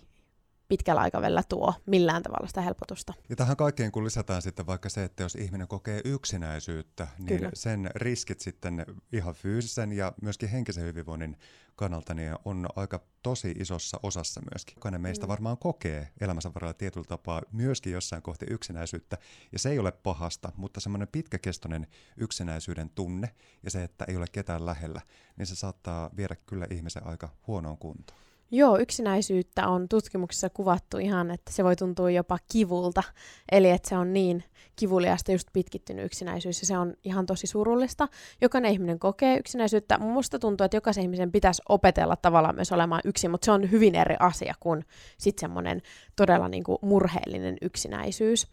pitkällä 0.69 1.01
aikavälillä 1.01 1.43
tuo 1.49 1.73
millään 1.85 2.23
tavalla 2.23 2.47
sitä 2.47 2.61
helpotusta. 2.61 3.13
Ja 3.29 3.35
tähän 3.35 3.57
kaikkeen 3.57 3.91
kun 3.91 4.05
lisätään 4.05 4.41
sitten 4.41 4.67
vaikka 4.67 4.89
se, 4.89 5.03
että 5.03 5.23
jos 5.23 5.35
ihminen 5.35 5.67
kokee 5.67 6.01
yksinäisyyttä, 6.05 7.07
niin 7.17 7.37
Kyllä. 7.37 7.51
sen 7.53 7.89
riskit 7.95 8.39
sitten 8.39 8.85
ihan 9.13 9.33
fyysisen 9.33 9.91
ja 9.91 10.13
myöskin 10.21 10.49
henkisen 10.49 10.83
hyvinvoinnin 10.83 11.37
kannalta 11.75 12.13
niin 12.13 12.35
on 12.45 12.67
aika 12.75 12.99
tosi 13.23 13.51
isossa 13.51 13.99
osassa 14.03 14.41
myöskin. 14.51 14.73
Jokainen 14.75 15.01
meistä 15.01 15.25
mm. 15.25 15.29
varmaan 15.29 15.57
kokee 15.57 16.09
elämänsä 16.21 16.53
varrella 16.53 16.73
tietyllä 16.73 17.07
tapaa 17.07 17.41
myöskin 17.51 17.93
jossain 17.93 18.21
kohti 18.21 18.45
yksinäisyyttä, 18.49 19.17
ja 19.51 19.59
se 19.59 19.69
ei 19.69 19.79
ole 19.79 19.91
pahasta, 19.91 20.51
mutta 20.55 20.79
semmoinen 20.79 21.07
pitkäkestoinen 21.11 21.87
yksinäisyyden 22.17 22.89
tunne 22.89 23.29
ja 23.63 23.71
se, 23.71 23.83
että 23.83 24.05
ei 24.07 24.17
ole 24.17 24.25
ketään 24.31 24.65
lähellä, 24.65 25.01
niin 25.37 25.45
se 25.45 25.55
saattaa 25.55 26.09
viedä 26.17 26.35
kyllä 26.45 26.67
ihmisen 26.71 27.07
aika 27.07 27.29
huonoon 27.47 27.77
kuntoon. 27.77 28.28
Joo, 28.51 28.77
yksinäisyyttä 28.77 29.67
on 29.67 29.89
tutkimuksessa 29.89 30.49
kuvattu 30.49 30.97
ihan, 30.97 31.31
että 31.31 31.53
se 31.53 31.63
voi 31.63 31.75
tuntua 31.75 32.11
jopa 32.11 32.37
kivulta. 32.51 33.03
Eli 33.51 33.69
että 33.69 33.89
se 33.89 33.97
on 33.97 34.13
niin 34.13 34.43
kivuliasta 34.75 35.31
just 35.31 35.47
pitkittynyt 35.53 36.05
yksinäisyys 36.05 36.61
ja 36.61 36.67
se 36.67 36.77
on 36.77 36.93
ihan 37.03 37.25
tosi 37.25 37.47
surullista. 37.47 38.07
Jokainen 38.41 38.71
ihminen 38.71 38.99
kokee 38.99 39.37
yksinäisyyttä. 39.37 39.97
Musta 39.97 40.39
tuntuu, 40.39 40.65
että 40.65 40.77
jokaisen 40.77 41.03
ihmisen 41.03 41.31
pitäisi 41.31 41.61
opetella 41.69 42.15
tavallaan 42.15 42.55
myös 42.55 42.71
olemaan 42.71 43.01
yksin, 43.05 43.31
mutta 43.31 43.45
se 43.45 43.51
on 43.51 43.71
hyvin 43.71 43.95
eri 43.95 44.15
asia 44.19 44.53
kuin 44.59 44.85
sitten 45.17 45.41
semmoinen 45.41 45.81
todella 46.15 46.49
niinku 46.49 46.79
murheellinen 46.81 47.57
yksinäisyys. 47.61 48.47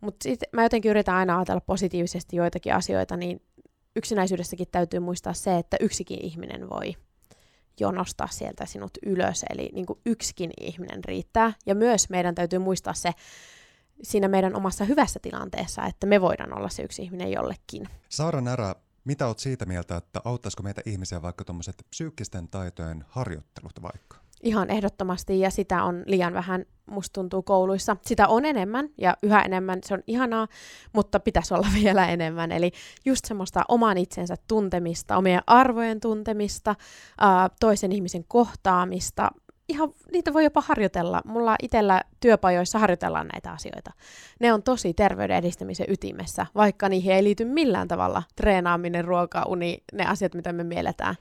Mutta 0.00 0.22
sitten 0.22 0.48
mä 0.52 0.62
jotenkin 0.62 0.90
yritän 0.90 1.14
aina 1.14 1.38
ajatella 1.38 1.60
positiivisesti 1.60 2.36
joitakin 2.36 2.74
asioita, 2.74 3.16
niin 3.16 3.42
yksinäisyydessäkin 3.96 4.68
täytyy 4.72 5.00
muistaa 5.00 5.32
se, 5.32 5.58
että 5.58 5.76
yksikin 5.80 6.24
ihminen 6.24 6.70
voi 6.70 6.94
jo 7.80 7.90
nostaa 7.90 8.28
sieltä 8.30 8.66
sinut 8.66 8.90
ylös, 9.06 9.44
eli 9.50 9.70
niin 9.72 9.86
kuin 9.86 9.98
yksikin 10.06 10.50
ihminen 10.60 11.04
riittää. 11.04 11.52
Ja 11.66 11.74
myös 11.74 12.10
meidän 12.10 12.34
täytyy 12.34 12.58
muistaa 12.58 12.94
se 12.94 13.12
siinä 14.02 14.28
meidän 14.28 14.56
omassa 14.56 14.84
hyvässä 14.84 15.20
tilanteessa, 15.22 15.84
että 15.84 16.06
me 16.06 16.20
voidaan 16.20 16.58
olla 16.58 16.68
se 16.68 16.82
yksi 16.82 17.02
ihminen 17.02 17.32
jollekin. 17.32 17.88
Saara 18.08 18.40
Närä, 18.40 18.74
mitä 19.04 19.26
olet 19.26 19.38
siitä 19.38 19.66
mieltä, 19.66 19.96
että 19.96 20.20
auttaisiko 20.24 20.62
meitä 20.62 20.82
ihmisiä 20.86 21.22
vaikka 21.22 21.44
tuommoiset 21.44 21.86
psyykkisten 21.90 22.48
taitojen 22.48 23.04
harjoittelut 23.08 23.82
vaikka? 23.82 24.16
Ihan 24.42 24.70
ehdottomasti, 24.70 25.40
ja 25.40 25.50
sitä 25.50 25.84
on 25.84 26.02
liian 26.06 26.34
vähän, 26.34 26.64
musta 26.86 27.12
tuntuu, 27.12 27.42
kouluissa. 27.42 27.96
Sitä 28.02 28.28
on 28.28 28.44
enemmän, 28.44 28.88
ja 28.98 29.16
yhä 29.22 29.42
enemmän, 29.42 29.78
se 29.84 29.94
on 29.94 30.02
ihanaa, 30.06 30.48
mutta 30.92 31.20
pitäisi 31.20 31.54
olla 31.54 31.68
vielä 31.82 32.08
enemmän. 32.08 32.52
Eli 32.52 32.72
just 33.04 33.24
semmoista 33.24 33.64
oman 33.68 33.98
itsensä 33.98 34.34
tuntemista, 34.48 35.16
omien 35.16 35.42
arvojen 35.46 36.00
tuntemista, 36.00 36.74
toisen 37.60 37.92
ihmisen 37.92 38.24
kohtaamista, 38.28 39.30
ihan, 39.68 39.92
niitä 40.12 40.32
voi 40.32 40.44
jopa 40.44 40.60
harjoitella. 40.60 41.22
Mulla 41.24 41.56
itsellä 41.62 42.02
työpajoissa 42.20 42.78
harjoitellaan 42.78 43.28
näitä 43.32 43.50
asioita. 43.50 43.92
Ne 44.40 44.52
on 44.52 44.62
tosi 44.62 44.94
terveyden 44.94 45.36
edistämisen 45.36 45.86
ytimessä, 45.88 46.46
vaikka 46.54 46.88
niihin 46.88 47.12
ei 47.12 47.24
liity 47.24 47.44
millään 47.44 47.88
tavalla 47.88 48.22
treenaaminen, 48.36 49.04
ruoka, 49.04 49.42
uni, 49.48 49.82
ne 49.92 50.06
asiat, 50.06 50.34
mitä 50.34 50.52
me 50.52 50.64
mielletään. 50.64 51.14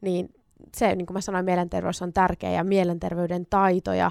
Niin 0.00 0.34
se, 0.76 0.94
niin 0.94 1.06
kuin 1.06 1.14
mä 1.14 1.20
sanoin, 1.20 1.44
mielenterveys 1.44 2.02
on 2.02 2.12
tärkeä 2.12 2.50
ja 2.50 2.64
mielenterveyden 2.64 3.46
taitoja, 3.50 4.10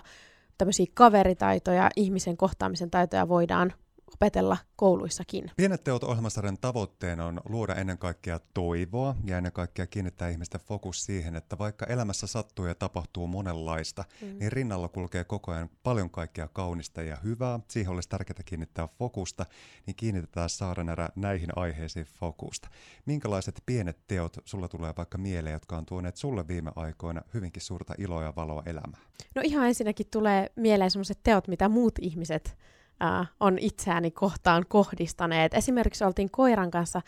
tämmöisiä 0.57 0.85
kaveritaitoja, 0.93 1.89
ihmisen 1.95 2.37
kohtaamisen 2.37 2.91
taitoja 2.91 3.27
voidaan 3.27 3.73
opetella 4.15 4.58
kouluissakin. 4.76 5.52
Pienet 5.58 5.84
teot 5.84 6.04
ohjelmasarjan 6.04 6.58
tavoitteena 6.62 7.26
on 7.26 7.41
luoda 7.50 7.76
ennen 7.76 7.97
kaikkea 7.97 8.39
toivoa 8.54 9.15
ja 9.24 9.38
ennen 9.38 9.52
kaikkea 9.52 9.88
kiinnittää 9.88 10.30
ihmisten 10.30 10.62
fokus 10.62 11.06
siihen, 11.06 11.36
että 11.36 11.58
vaikka 11.58 11.86
elämässä 11.86 12.28
sattuu 12.28 12.65
ja 12.65 12.76
tapahtuu 12.76 13.28
monenlaista, 13.28 14.04
mm. 14.21 14.39
niin 14.39 14.52
rinnalla 14.52 14.88
kulkee 14.88 15.24
koko 15.24 15.52
ajan 15.52 15.69
paljon 15.84 16.10
kaikkea 16.10 16.47
kaunista 16.47 17.02
ja 17.02 17.17
hyvää. 17.24 17.60
Siihen 17.67 17.93
olisi 17.93 18.10
tärkeää 18.10 18.43
kiinnittää 18.45 18.88
fokusta, 18.88 19.45
niin 19.86 19.95
kiinnitetään 19.95 20.50
Saarenärä 20.50 21.10
näihin 21.15 21.50
aiheisiin 21.56 22.06
fokusta. 22.06 22.69
Minkälaiset 23.06 23.63
pienet 23.65 23.97
teot 24.08 24.38
sulla 24.45 24.67
tulee 24.67 24.93
vaikka 24.97 25.17
mieleen, 25.17 25.54
jotka 25.54 25.78
on 25.78 25.86
tuoneet 25.86 26.15
sulle 26.15 26.47
viime 26.47 26.71
aikoina 26.76 27.21
hyvinkin 27.34 27.62
suurta 27.62 27.93
iloa 27.97 28.24
ja 28.24 28.34
valoa 28.36 28.63
elämään? 28.65 29.04
No 29.36 29.41
ihan 29.45 29.67
ensinnäkin 29.67 30.08
tulee 30.12 30.52
mieleen 30.56 30.91
sellaiset 30.91 31.19
teot, 31.24 31.47
mitä 31.47 31.69
muut 31.69 31.93
ihmiset 32.02 32.58
äh, 33.03 33.31
on 33.39 33.59
itseäni 33.59 34.11
kohtaan 34.11 34.65
kohdistaneet. 34.67 35.53
Esimerkiksi 35.53 36.03
oltiin 36.03 36.31
koiran 36.31 36.71
kanssa 36.71 37.01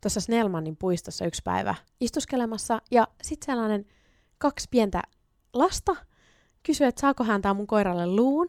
tuossa 0.00 0.20
Snellmanin 0.20 0.76
puistossa 0.76 1.24
yksi 1.24 1.42
päivä 1.44 1.74
istuskelemassa, 2.00 2.82
ja 2.90 3.08
sitten 3.22 3.46
sellainen 3.46 3.86
kaksi 4.38 4.68
pientä 4.70 5.02
lasta 5.52 5.96
kysyi, 6.62 6.86
että 6.86 7.00
saako 7.00 7.24
hän 7.24 7.34
antaa 7.34 7.54
mun 7.54 7.66
koiralle 7.66 8.06
luun, 8.06 8.48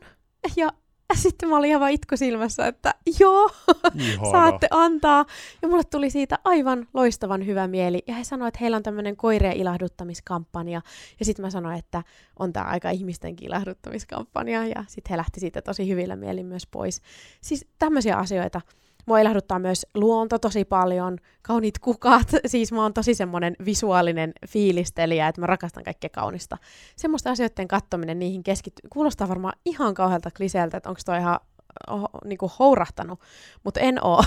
ja 0.55 0.69
sitten 1.15 1.49
mä 1.49 1.57
olin 1.57 1.69
ihan 1.69 1.79
vaan 1.79 1.91
itku 1.91 2.17
silmässä, 2.17 2.67
että 2.67 2.93
joo, 3.19 3.49
Ihana. 3.95 4.31
saatte 4.31 4.67
antaa. 4.71 5.25
Ja 5.61 5.67
mulle 5.67 5.83
tuli 5.83 6.09
siitä 6.09 6.39
aivan 6.43 6.87
loistavan 6.93 7.45
hyvä 7.45 7.67
mieli. 7.67 8.03
Ja 8.07 8.15
he 8.15 8.23
sanoivat, 8.23 8.47
että 8.47 8.59
heillä 8.61 8.77
on 8.77 8.83
tämmöinen 8.83 9.17
koireen 9.17 9.57
ilahduttamiskampanja. 9.57 10.81
Ja 11.19 11.25
sitten 11.25 11.45
mä 11.45 11.49
sanoin, 11.49 11.77
että 11.77 12.03
on 12.39 12.53
tämä 12.53 12.65
aika 12.65 12.89
ihmistenkin 12.89 13.47
ilahduttamiskampanja. 13.47 14.65
Ja 14.65 14.83
sitten 14.87 15.09
he 15.09 15.17
lähti 15.17 15.39
siitä 15.39 15.61
tosi 15.61 15.89
hyvillä 15.89 16.15
mielin 16.15 16.45
myös 16.45 16.67
pois. 16.67 17.01
Siis 17.41 17.67
tämmöisiä 17.79 18.15
asioita. 18.15 18.61
Mua 19.07 19.19
ilahduttaa 19.19 19.59
myös 19.59 19.85
luonto 19.95 20.39
tosi 20.39 20.65
paljon, 20.65 21.17
kauniit 21.41 21.79
kukat, 21.79 22.27
siis 22.45 22.71
mä 22.71 22.81
oon 22.81 22.93
tosi 22.93 23.13
semmoinen 23.13 23.55
visuaalinen 23.65 24.33
fiilistelijä, 24.47 25.27
että 25.27 25.41
mä 25.41 25.47
rakastan 25.47 25.83
kaikkea 25.83 26.09
kaunista. 26.09 26.57
Semmoista 26.95 27.31
asioiden 27.31 27.67
kattominen, 27.67 28.19
niihin 28.19 28.43
keskittyy, 28.43 28.89
kuulostaa 28.89 29.29
varmaan 29.29 29.59
ihan 29.65 29.93
kauhealta 29.93 30.31
kliseeltä, 30.37 30.77
että 30.77 30.89
onko 30.89 31.01
toi 31.05 31.17
ihan 31.17 31.39
oh, 31.87 32.09
niinku 32.25 32.51
hourahtanut, 32.59 33.19
mutta 33.63 33.79
en 33.79 34.03
oo. 34.03 34.23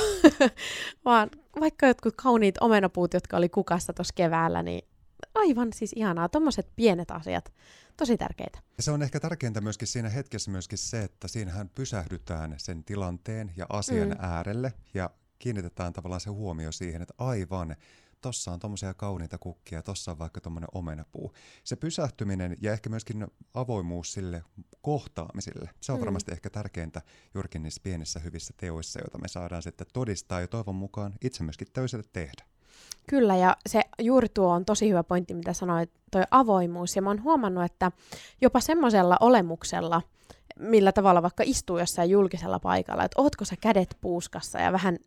Vaan 1.05 1.31
vaikka 1.61 1.87
jotkut 1.87 2.15
kauniit 2.17 2.55
omenapuut, 2.61 3.15
jotka 3.15 3.37
oli 3.37 3.49
kukassa 3.49 3.93
tuossa 3.93 4.15
keväällä, 4.17 4.63
niin 4.63 4.90
aivan 5.35 5.73
siis 5.73 5.93
ihanaa. 5.97 6.29
Tuommoiset 6.29 6.69
pienet 6.77 7.11
asiat, 7.11 7.53
tosi 7.97 8.17
tärkeitä. 8.17 8.59
Ja 8.77 8.83
se 8.83 8.91
on 8.91 9.03
ehkä 9.03 9.21
tärkeintä 9.21 9.61
myöskin 9.61 9.89
siinä 9.89 10.09
hetkessä 10.09 10.51
myöskin 10.51 10.79
se, 10.79 11.03
että 11.03 11.29
siinähän 11.29 11.69
pysähdytään 11.69 12.55
sen 12.59 12.85
tilanteen 12.85 13.53
ja 13.57 13.67
asian 13.69 14.09
mm. 14.09 14.17
äärelle 14.19 14.73
ja 14.95 15.11
kiinnitetään 15.39 15.93
tavallaan 15.93 16.21
se 16.21 16.31
huomio 16.31 16.73
siihen, 16.73 17.03
että 17.03 17.15
aivan, 17.19 17.77
tossa 18.21 18.53
on 18.53 18.61
tommosia 18.61 18.95
kauniita 18.95 19.39
kukkia, 19.39 19.83
tossa 19.83 20.11
on 20.11 20.19
vaikka 20.19 20.41
tommonen 20.41 20.69
omenapuu. 20.73 21.33
Se 21.65 21.77
pysähtyminen 21.77 22.57
ja 22.61 22.73
ehkä 22.73 22.91
myöskin 22.91 23.27
avoimuus 23.55 24.13
sille 24.13 24.43
kohtaamiselle, 24.83 25.71
se 25.81 25.93
on 25.93 25.99
mm. 25.99 26.01
varmasti 26.01 26.33
ehkä 26.33 26.51
tärkeintä 26.51 27.03
juurikin 27.35 27.63
niissä 27.63 27.81
pienissä 27.85 28.21
hyvissä 28.21 28.55
teoissa, 28.57 29.01
joita 29.01 29.19
me 29.19 29.29
saadaan 29.29 29.63
sitten 29.63 29.87
todistaa 29.93 30.41
ja 30.41 30.49
toivon 30.49 30.75
mukaan 30.75 31.15
itse 31.21 31.45
myöskin 31.45 31.69
toiselle 31.73 32.05
tehdä. 32.13 32.50
Kyllä, 33.11 33.37
ja 33.37 33.57
se 33.67 33.83
juuri 33.99 34.29
tuo 34.29 34.49
on 34.49 34.65
tosi 34.65 34.89
hyvä 34.89 35.03
pointti, 35.03 35.35
mitä 35.35 35.53
sanoit, 35.53 35.91
toi 36.11 36.23
avoimuus. 36.31 36.97
Ja 36.97 37.03
mä 37.03 37.11
oon 37.11 37.23
huomannut, 37.23 37.65
että 37.65 37.93
jopa 38.41 38.61
semmoisella 38.61 39.17
olemuksella, 39.21 40.03
millä 40.59 40.93
tavalla 40.93 41.23
vaikka 41.23 41.43
istuu 41.47 41.79
jossain 41.79 42.11
julkisella 42.11 42.59
paikalla, 42.59 43.05
että 43.05 43.23
ootko 43.23 43.45
sä 43.45 43.57
kädet 43.61 43.97
puuskassa 44.01 44.59
ja 44.59 44.73
vähän 44.73 44.99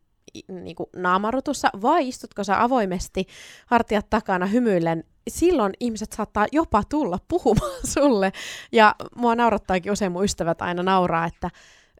niin 0.49 0.75
kuin 0.75 0.89
naamarutussa, 0.95 1.69
vai 1.81 2.07
istutko 2.07 2.43
sä 2.43 2.63
avoimesti 2.63 3.27
hartiat 3.65 4.09
takana 4.09 4.45
hymyillen, 4.45 5.03
silloin 5.27 5.73
ihmiset 5.79 6.13
saattaa 6.13 6.47
jopa 6.51 6.83
tulla 6.89 7.19
puhumaan 7.27 7.87
sulle. 7.93 8.31
Ja 8.71 8.95
mua 9.15 9.35
naurattaakin 9.35 9.91
usein 9.91 10.11
mun 10.11 10.23
ystävät 10.23 10.61
aina 10.61 10.83
nauraa, 10.83 11.25
että 11.25 11.49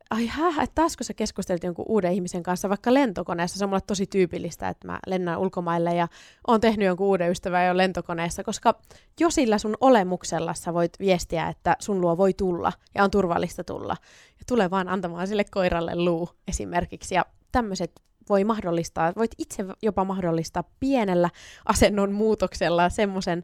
ai 0.09 0.27
häh, 0.27 0.59
että 0.59 0.75
taas 0.75 0.97
kun 0.97 1.05
sä 1.05 1.13
keskustelit 1.13 1.63
jonkun 1.63 1.85
uuden 1.87 2.13
ihmisen 2.13 2.43
kanssa 2.43 2.69
vaikka 2.69 2.93
lentokoneessa, 2.93 3.57
se 3.57 3.65
on 3.65 3.69
mulle 3.69 3.81
tosi 3.87 4.07
tyypillistä, 4.07 4.69
että 4.69 4.87
mä 4.87 4.99
lennän 5.07 5.39
ulkomaille 5.39 5.95
ja 5.95 6.07
oon 6.47 6.61
tehnyt 6.61 6.87
jonkun 6.87 7.07
uuden 7.07 7.31
ystävän 7.31 7.67
jo 7.67 7.77
lentokoneessa, 7.77 8.43
koska 8.43 8.75
jo 9.19 9.29
sillä 9.29 9.57
sun 9.57 9.77
olemuksella 9.81 10.53
sä 10.53 10.73
voit 10.73 10.99
viestiä, 10.99 11.47
että 11.47 11.75
sun 11.79 12.01
luo 12.01 12.17
voi 12.17 12.33
tulla 12.33 12.73
ja 12.95 13.03
on 13.03 13.11
turvallista 13.11 13.63
tulla. 13.63 13.97
Ja 14.39 14.43
tulee 14.47 14.69
vaan 14.69 14.89
antamaan 14.89 15.27
sille 15.27 15.43
koiralle 15.43 15.95
luu 15.95 16.29
esimerkiksi. 16.47 17.15
Ja 17.15 17.25
tämmöiset 17.51 17.91
voi 18.29 18.43
mahdollistaa, 18.43 19.13
voit 19.17 19.31
itse 19.37 19.65
jopa 19.81 20.03
mahdollistaa 20.03 20.63
pienellä 20.79 21.29
asennon 21.65 22.11
muutoksella 22.11 22.89
semmoisen 22.89 23.43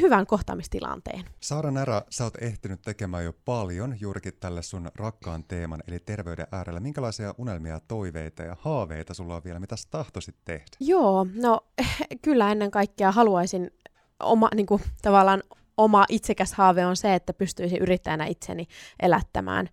hyvän 0.00 0.26
kohtaamistilanteen. 0.26 1.24
Saara 1.40 1.70
Närä, 1.70 2.02
sä 2.10 2.24
oot 2.24 2.42
ehtinyt 2.42 2.82
tekemään 2.82 3.24
jo 3.24 3.32
paljon 3.44 3.96
juurikin 4.00 4.32
tälle 4.40 4.62
sun 4.62 4.90
rakkaan 4.94 5.44
teeman, 5.44 5.82
eli 5.88 5.98
terveyden 5.98 6.46
äärellä. 6.52 6.80
Minkälaisia 6.80 7.34
unelmia, 7.38 7.80
toiveita 7.80 8.42
ja 8.42 8.56
haaveita 8.60 9.14
sulla 9.14 9.36
on 9.36 9.44
vielä, 9.44 9.60
mitä 9.60 9.76
sä 9.76 9.88
tahtoisit 9.90 10.36
tehdä? 10.44 10.64
Joo, 10.80 11.26
no 11.34 11.60
kyllä 12.24 12.52
ennen 12.52 12.70
kaikkea 12.70 13.12
haluaisin 13.12 13.70
oma, 14.20 14.48
niin 14.54 14.66
kuin, 14.66 14.82
tavallaan 15.02 15.42
oma 15.76 16.04
itsekäs 16.08 16.52
haave 16.52 16.86
on 16.86 16.96
se, 16.96 17.14
että 17.14 17.32
pystyisin 17.32 17.78
yrittäjänä 17.78 18.26
itseni 18.26 18.66
elättämään 19.02 19.68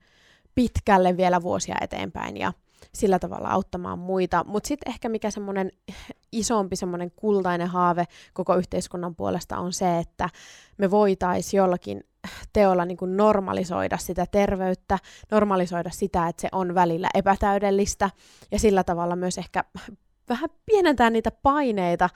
pitkälle 0.56 1.18
vielä 1.18 1.42
vuosia 1.42 1.76
eteenpäin 1.82 2.38
ja 2.38 2.54
sillä 2.94 3.20
tavalla 3.20 3.48
auttamaan 3.50 4.00
muita. 4.00 4.44
Mutta 4.48 4.68
sitten 4.68 4.92
ehkä 4.94 5.10
mikä 5.10 5.32
semmoinen 5.32 5.72
isompi 6.32 6.76
semmoinen 6.76 7.12
kultainen 7.16 7.68
haave 7.68 8.06
koko 8.34 8.56
yhteiskunnan 8.56 9.16
puolesta 9.16 9.58
on 9.58 9.74
se, 9.74 9.98
että 9.98 10.30
me 10.78 10.92
voitaisiin 10.92 11.58
jollakin 11.58 12.04
teolla 12.54 12.86
niin 12.86 12.98
kuin 12.98 13.18
normalisoida 13.18 13.98
sitä 13.98 14.26
terveyttä, 14.32 15.00
normalisoida 15.32 15.90
sitä, 15.90 16.28
että 16.28 16.42
se 16.42 16.50
on 16.52 16.76
välillä 16.76 17.10
epätäydellistä 17.14 18.10
ja 18.52 18.60
sillä 18.60 18.84
tavalla 18.84 19.16
myös 19.16 19.38
ehkä 19.38 19.64
vähän 20.30 20.50
pienentää 20.66 21.10
niitä 21.10 21.32
paineita 21.32 22.10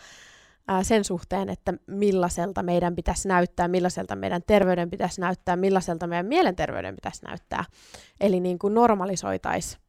ää, 0.68 0.84
sen 0.84 1.04
suhteen, 1.04 1.50
että 1.50 1.74
millaiselta 1.88 2.64
meidän 2.64 2.96
pitäisi 2.96 3.28
näyttää, 3.28 3.68
millaiselta 3.68 4.16
meidän 4.16 4.42
terveyden 4.48 4.90
pitäisi 4.90 5.22
näyttää, 5.22 5.56
millaiselta 5.56 6.08
meidän 6.08 6.26
mielenterveyden 6.26 6.96
pitäisi 6.96 7.26
näyttää. 7.26 7.66
Eli 8.22 8.40
niin 8.40 8.60
kuin 8.60 8.74
normalisoitaisiin 8.74 9.85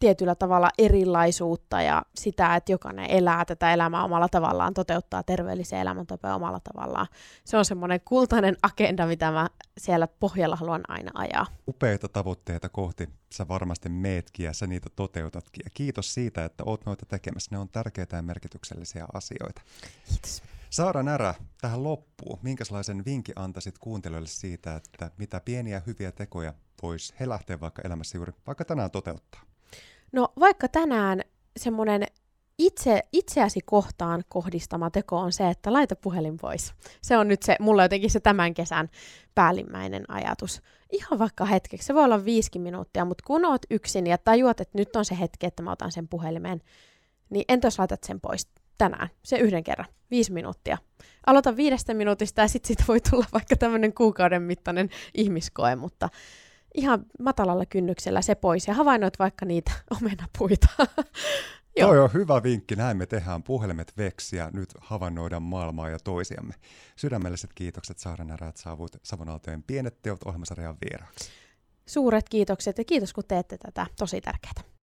tietyllä 0.00 0.34
tavalla 0.34 0.70
erilaisuutta 0.78 1.82
ja 1.82 2.02
sitä, 2.14 2.56
että 2.56 2.72
jokainen 2.72 3.10
elää 3.10 3.44
tätä 3.44 3.72
elämää 3.72 4.04
omalla 4.04 4.28
tavallaan, 4.28 4.74
toteuttaa 4.74 5.22
terveellisiä 5.22 5.80
elämäntapoja 5.80 6.34
omalla 6.34 6.60
tavallaan. 6.60 7.06
Se 7.44 7.56
on 7.56 7.64
semmoinen 7.64 8.00
kultainen 8.04 8.56
agenda, 8.62 9.06
mitä 9.06 9.30
mä 9.30 9.48
siellä 9.78 10.08
pohjalla 10.20 10.56
haluan 10.56 10.82
aina 10.88 11.10
ajaa. 11.14 11.46
Upeita 11.68 12.08
tavoitteita 12.08 12.68
kohti 12.68 13.08
sä 13.32 13.48
varmasti 13.48 13.88
meetkin 13.88 14.44
ja 14.44 14.52
sä 14.52 14.66
niitä 14.66 14.88
toteutatkin. 14.96 15.62
Ja 15.64 15.70
kiitos 15.74 16.14
siitä, 16.14 16.44
että 16.44 16.64
oot 16.66 16.86
noita 16.86 17.06
tekemässä. 17.06 17.48
Ne 17.50 17.58
on 17.58 17.68
tärkeitä 17.68 18.16
ja 18.16 18.22
merkityksellisiä 18.22 19.06
asioita. 19.12 19.62
Kiitos. 20.08 20.42
Saara 20.70 21.02
Närä, 21.02 21.34
tähän 21.60 21.84
loppuun. 21.84 22.38
Minkälaisen 22.42 23.04
vinkin 23.04 23.34
antaisit 23.38 23.78
kuuntelijoille 23.78 24.28
siitä, 24.28 24.76
että 24.76 25.10
mitä 25.18 25.40
pieniä 25.40 25.82
hyviä 25.86 26.12
tekoja 26.12 26.54
vois 26.82 27.14
he 27.20 27.28
lähteä 27.28 27.60
vaikka 27.60 27.82
elämässä 27.84 28.18
juuri 28.18 28.32
vaikka 28.46 28.64
tänään 28.64 28.90
toteuttaa? 28.90 29.49
No 30.12 30.28
vaikka 30.40 30.68
tänään 30.68 31.20
semmoinen 31.56 32.06
itse, 32.58 33.02
itseäsi 33.12 33.60
kohtaan 33.64 34.24
kohdistama 34.28 34.90
teko 34.90 35.16
on 35.16 35.32
se, 35.32 35.50
että 35.50 35.72
laita 35.72 35.96
puhelin 35.96 36.36
pois. 36.36 36.74
Se 37.02 37.16
on 37.16 37.28
nyt 37.28 37.42
se, 37.42 37.56
mulla 37.60 37.82
jotenkin 37.82 38.10
se 38.10 38.20
tämän 38.20 38.54
kesän 38.54 38.88
päällimmäinen 39.34 40.04
ajatus. 40.10 40.62
Ihan 40.92 41.18
vaikka 41.18 41.44
hetkeksi, 41.44 41.86
se 41.86 41.94
voi 41.94 42.04
olla 42.04 42.24
viisikin 42.24 42.62
minuuttia, 42.62 43.04
mutta 43.04 43.24
kun 43.26 43.44
oot 43.44 43.62
yksin 43.70 44.06
ja 44.06 44.18
tajuat, 44.18 44.60
että 44.60 44.78
nyt 44.78 44.96
on 44.96 45.04
se 45.04 45.18
hetki, 45.20 45.46
että 45.46 45.62
mä 45.62 45.72
otan 45.72 45.92
sen 45.92 46.08
puhelimen, 46.08 46.60
niin 47.30 47.44
entäs 47.48 47.78
laitat 47.78 48.04
sen 48.04 48.20
pois 48.20 48.48
tänään, 48.78 49.08
se 49.22 49.36
yhden 49.36 49.64
kerran, 49.64 49.88
viisi 50.10 50.32
minuuttia. 50.32 50.78
Aloita 51.26 51.56
viidestä 51.56 51.94
minuutista 51.94 52.40
ja 52.40 52.48
sitten 52.48 52.66
siitä 52.66 52.84
voi 52.88 53.00
tulla 53.00 53.26
vaikka 53.32 53.56
tämmöinen 53.56 53.94
kuukauden 53.94 54.42
mittainen 54.42 54.90
ihmiskoe, 55.14 55.76
mutta 55.76 56.08
ihan 56.74 57.06
matalalla 57.20 57.66
kynnyksellä 57.66 58.22
se 58.22 58.34
pois 58.34 58.68
ja 58.68 58.74
havainnoit 58.74 59.18
vaikka 59.18 59.46
niitä 59.46 59.72
omenapuita. 60.00 60.68
Joo. 61.76 61.88
Toi 61.88 61.98
on 61.98 62.12
hyvä 62.14 62.42
vinkki. 62.42 62.76
Näin 62.76 62.96
me 62.96 63.06
tehdään 63.06 63.42
puhelimet 63.42 63.92
veksiä. 63.96 64.50
Nyt 64.52 64.68
havainnoidaan 64.80 65.42
maailmaa 65.42 65.88
ja 65.88 65.98
toisiamme. 66.04 66.54
Sydämelliset 66.96 67.50
kiitokset 67.54 67.98
Saara 67.98 68.24
Närä, 68.24 68.48
että 68.48 68.60
saavuit 68.60 68.92
Savonaltojen 69.02 69.62
pienet 69.62 70.02
teot 70.02 70.22
ohjelmasarjan 70.24 70.76
vieraaksi. 70.84 71.30
Suuret 71.86 72.28
kiitokset 72.28 72.78
ja 72.78 72.84
kiitos 72.84 73.12
kun 73.12 73.24
teette 73.28 73.58
tätä. 73.58 73.86
Tosi 73.98 74.20
tärkeää. 74.20 74.79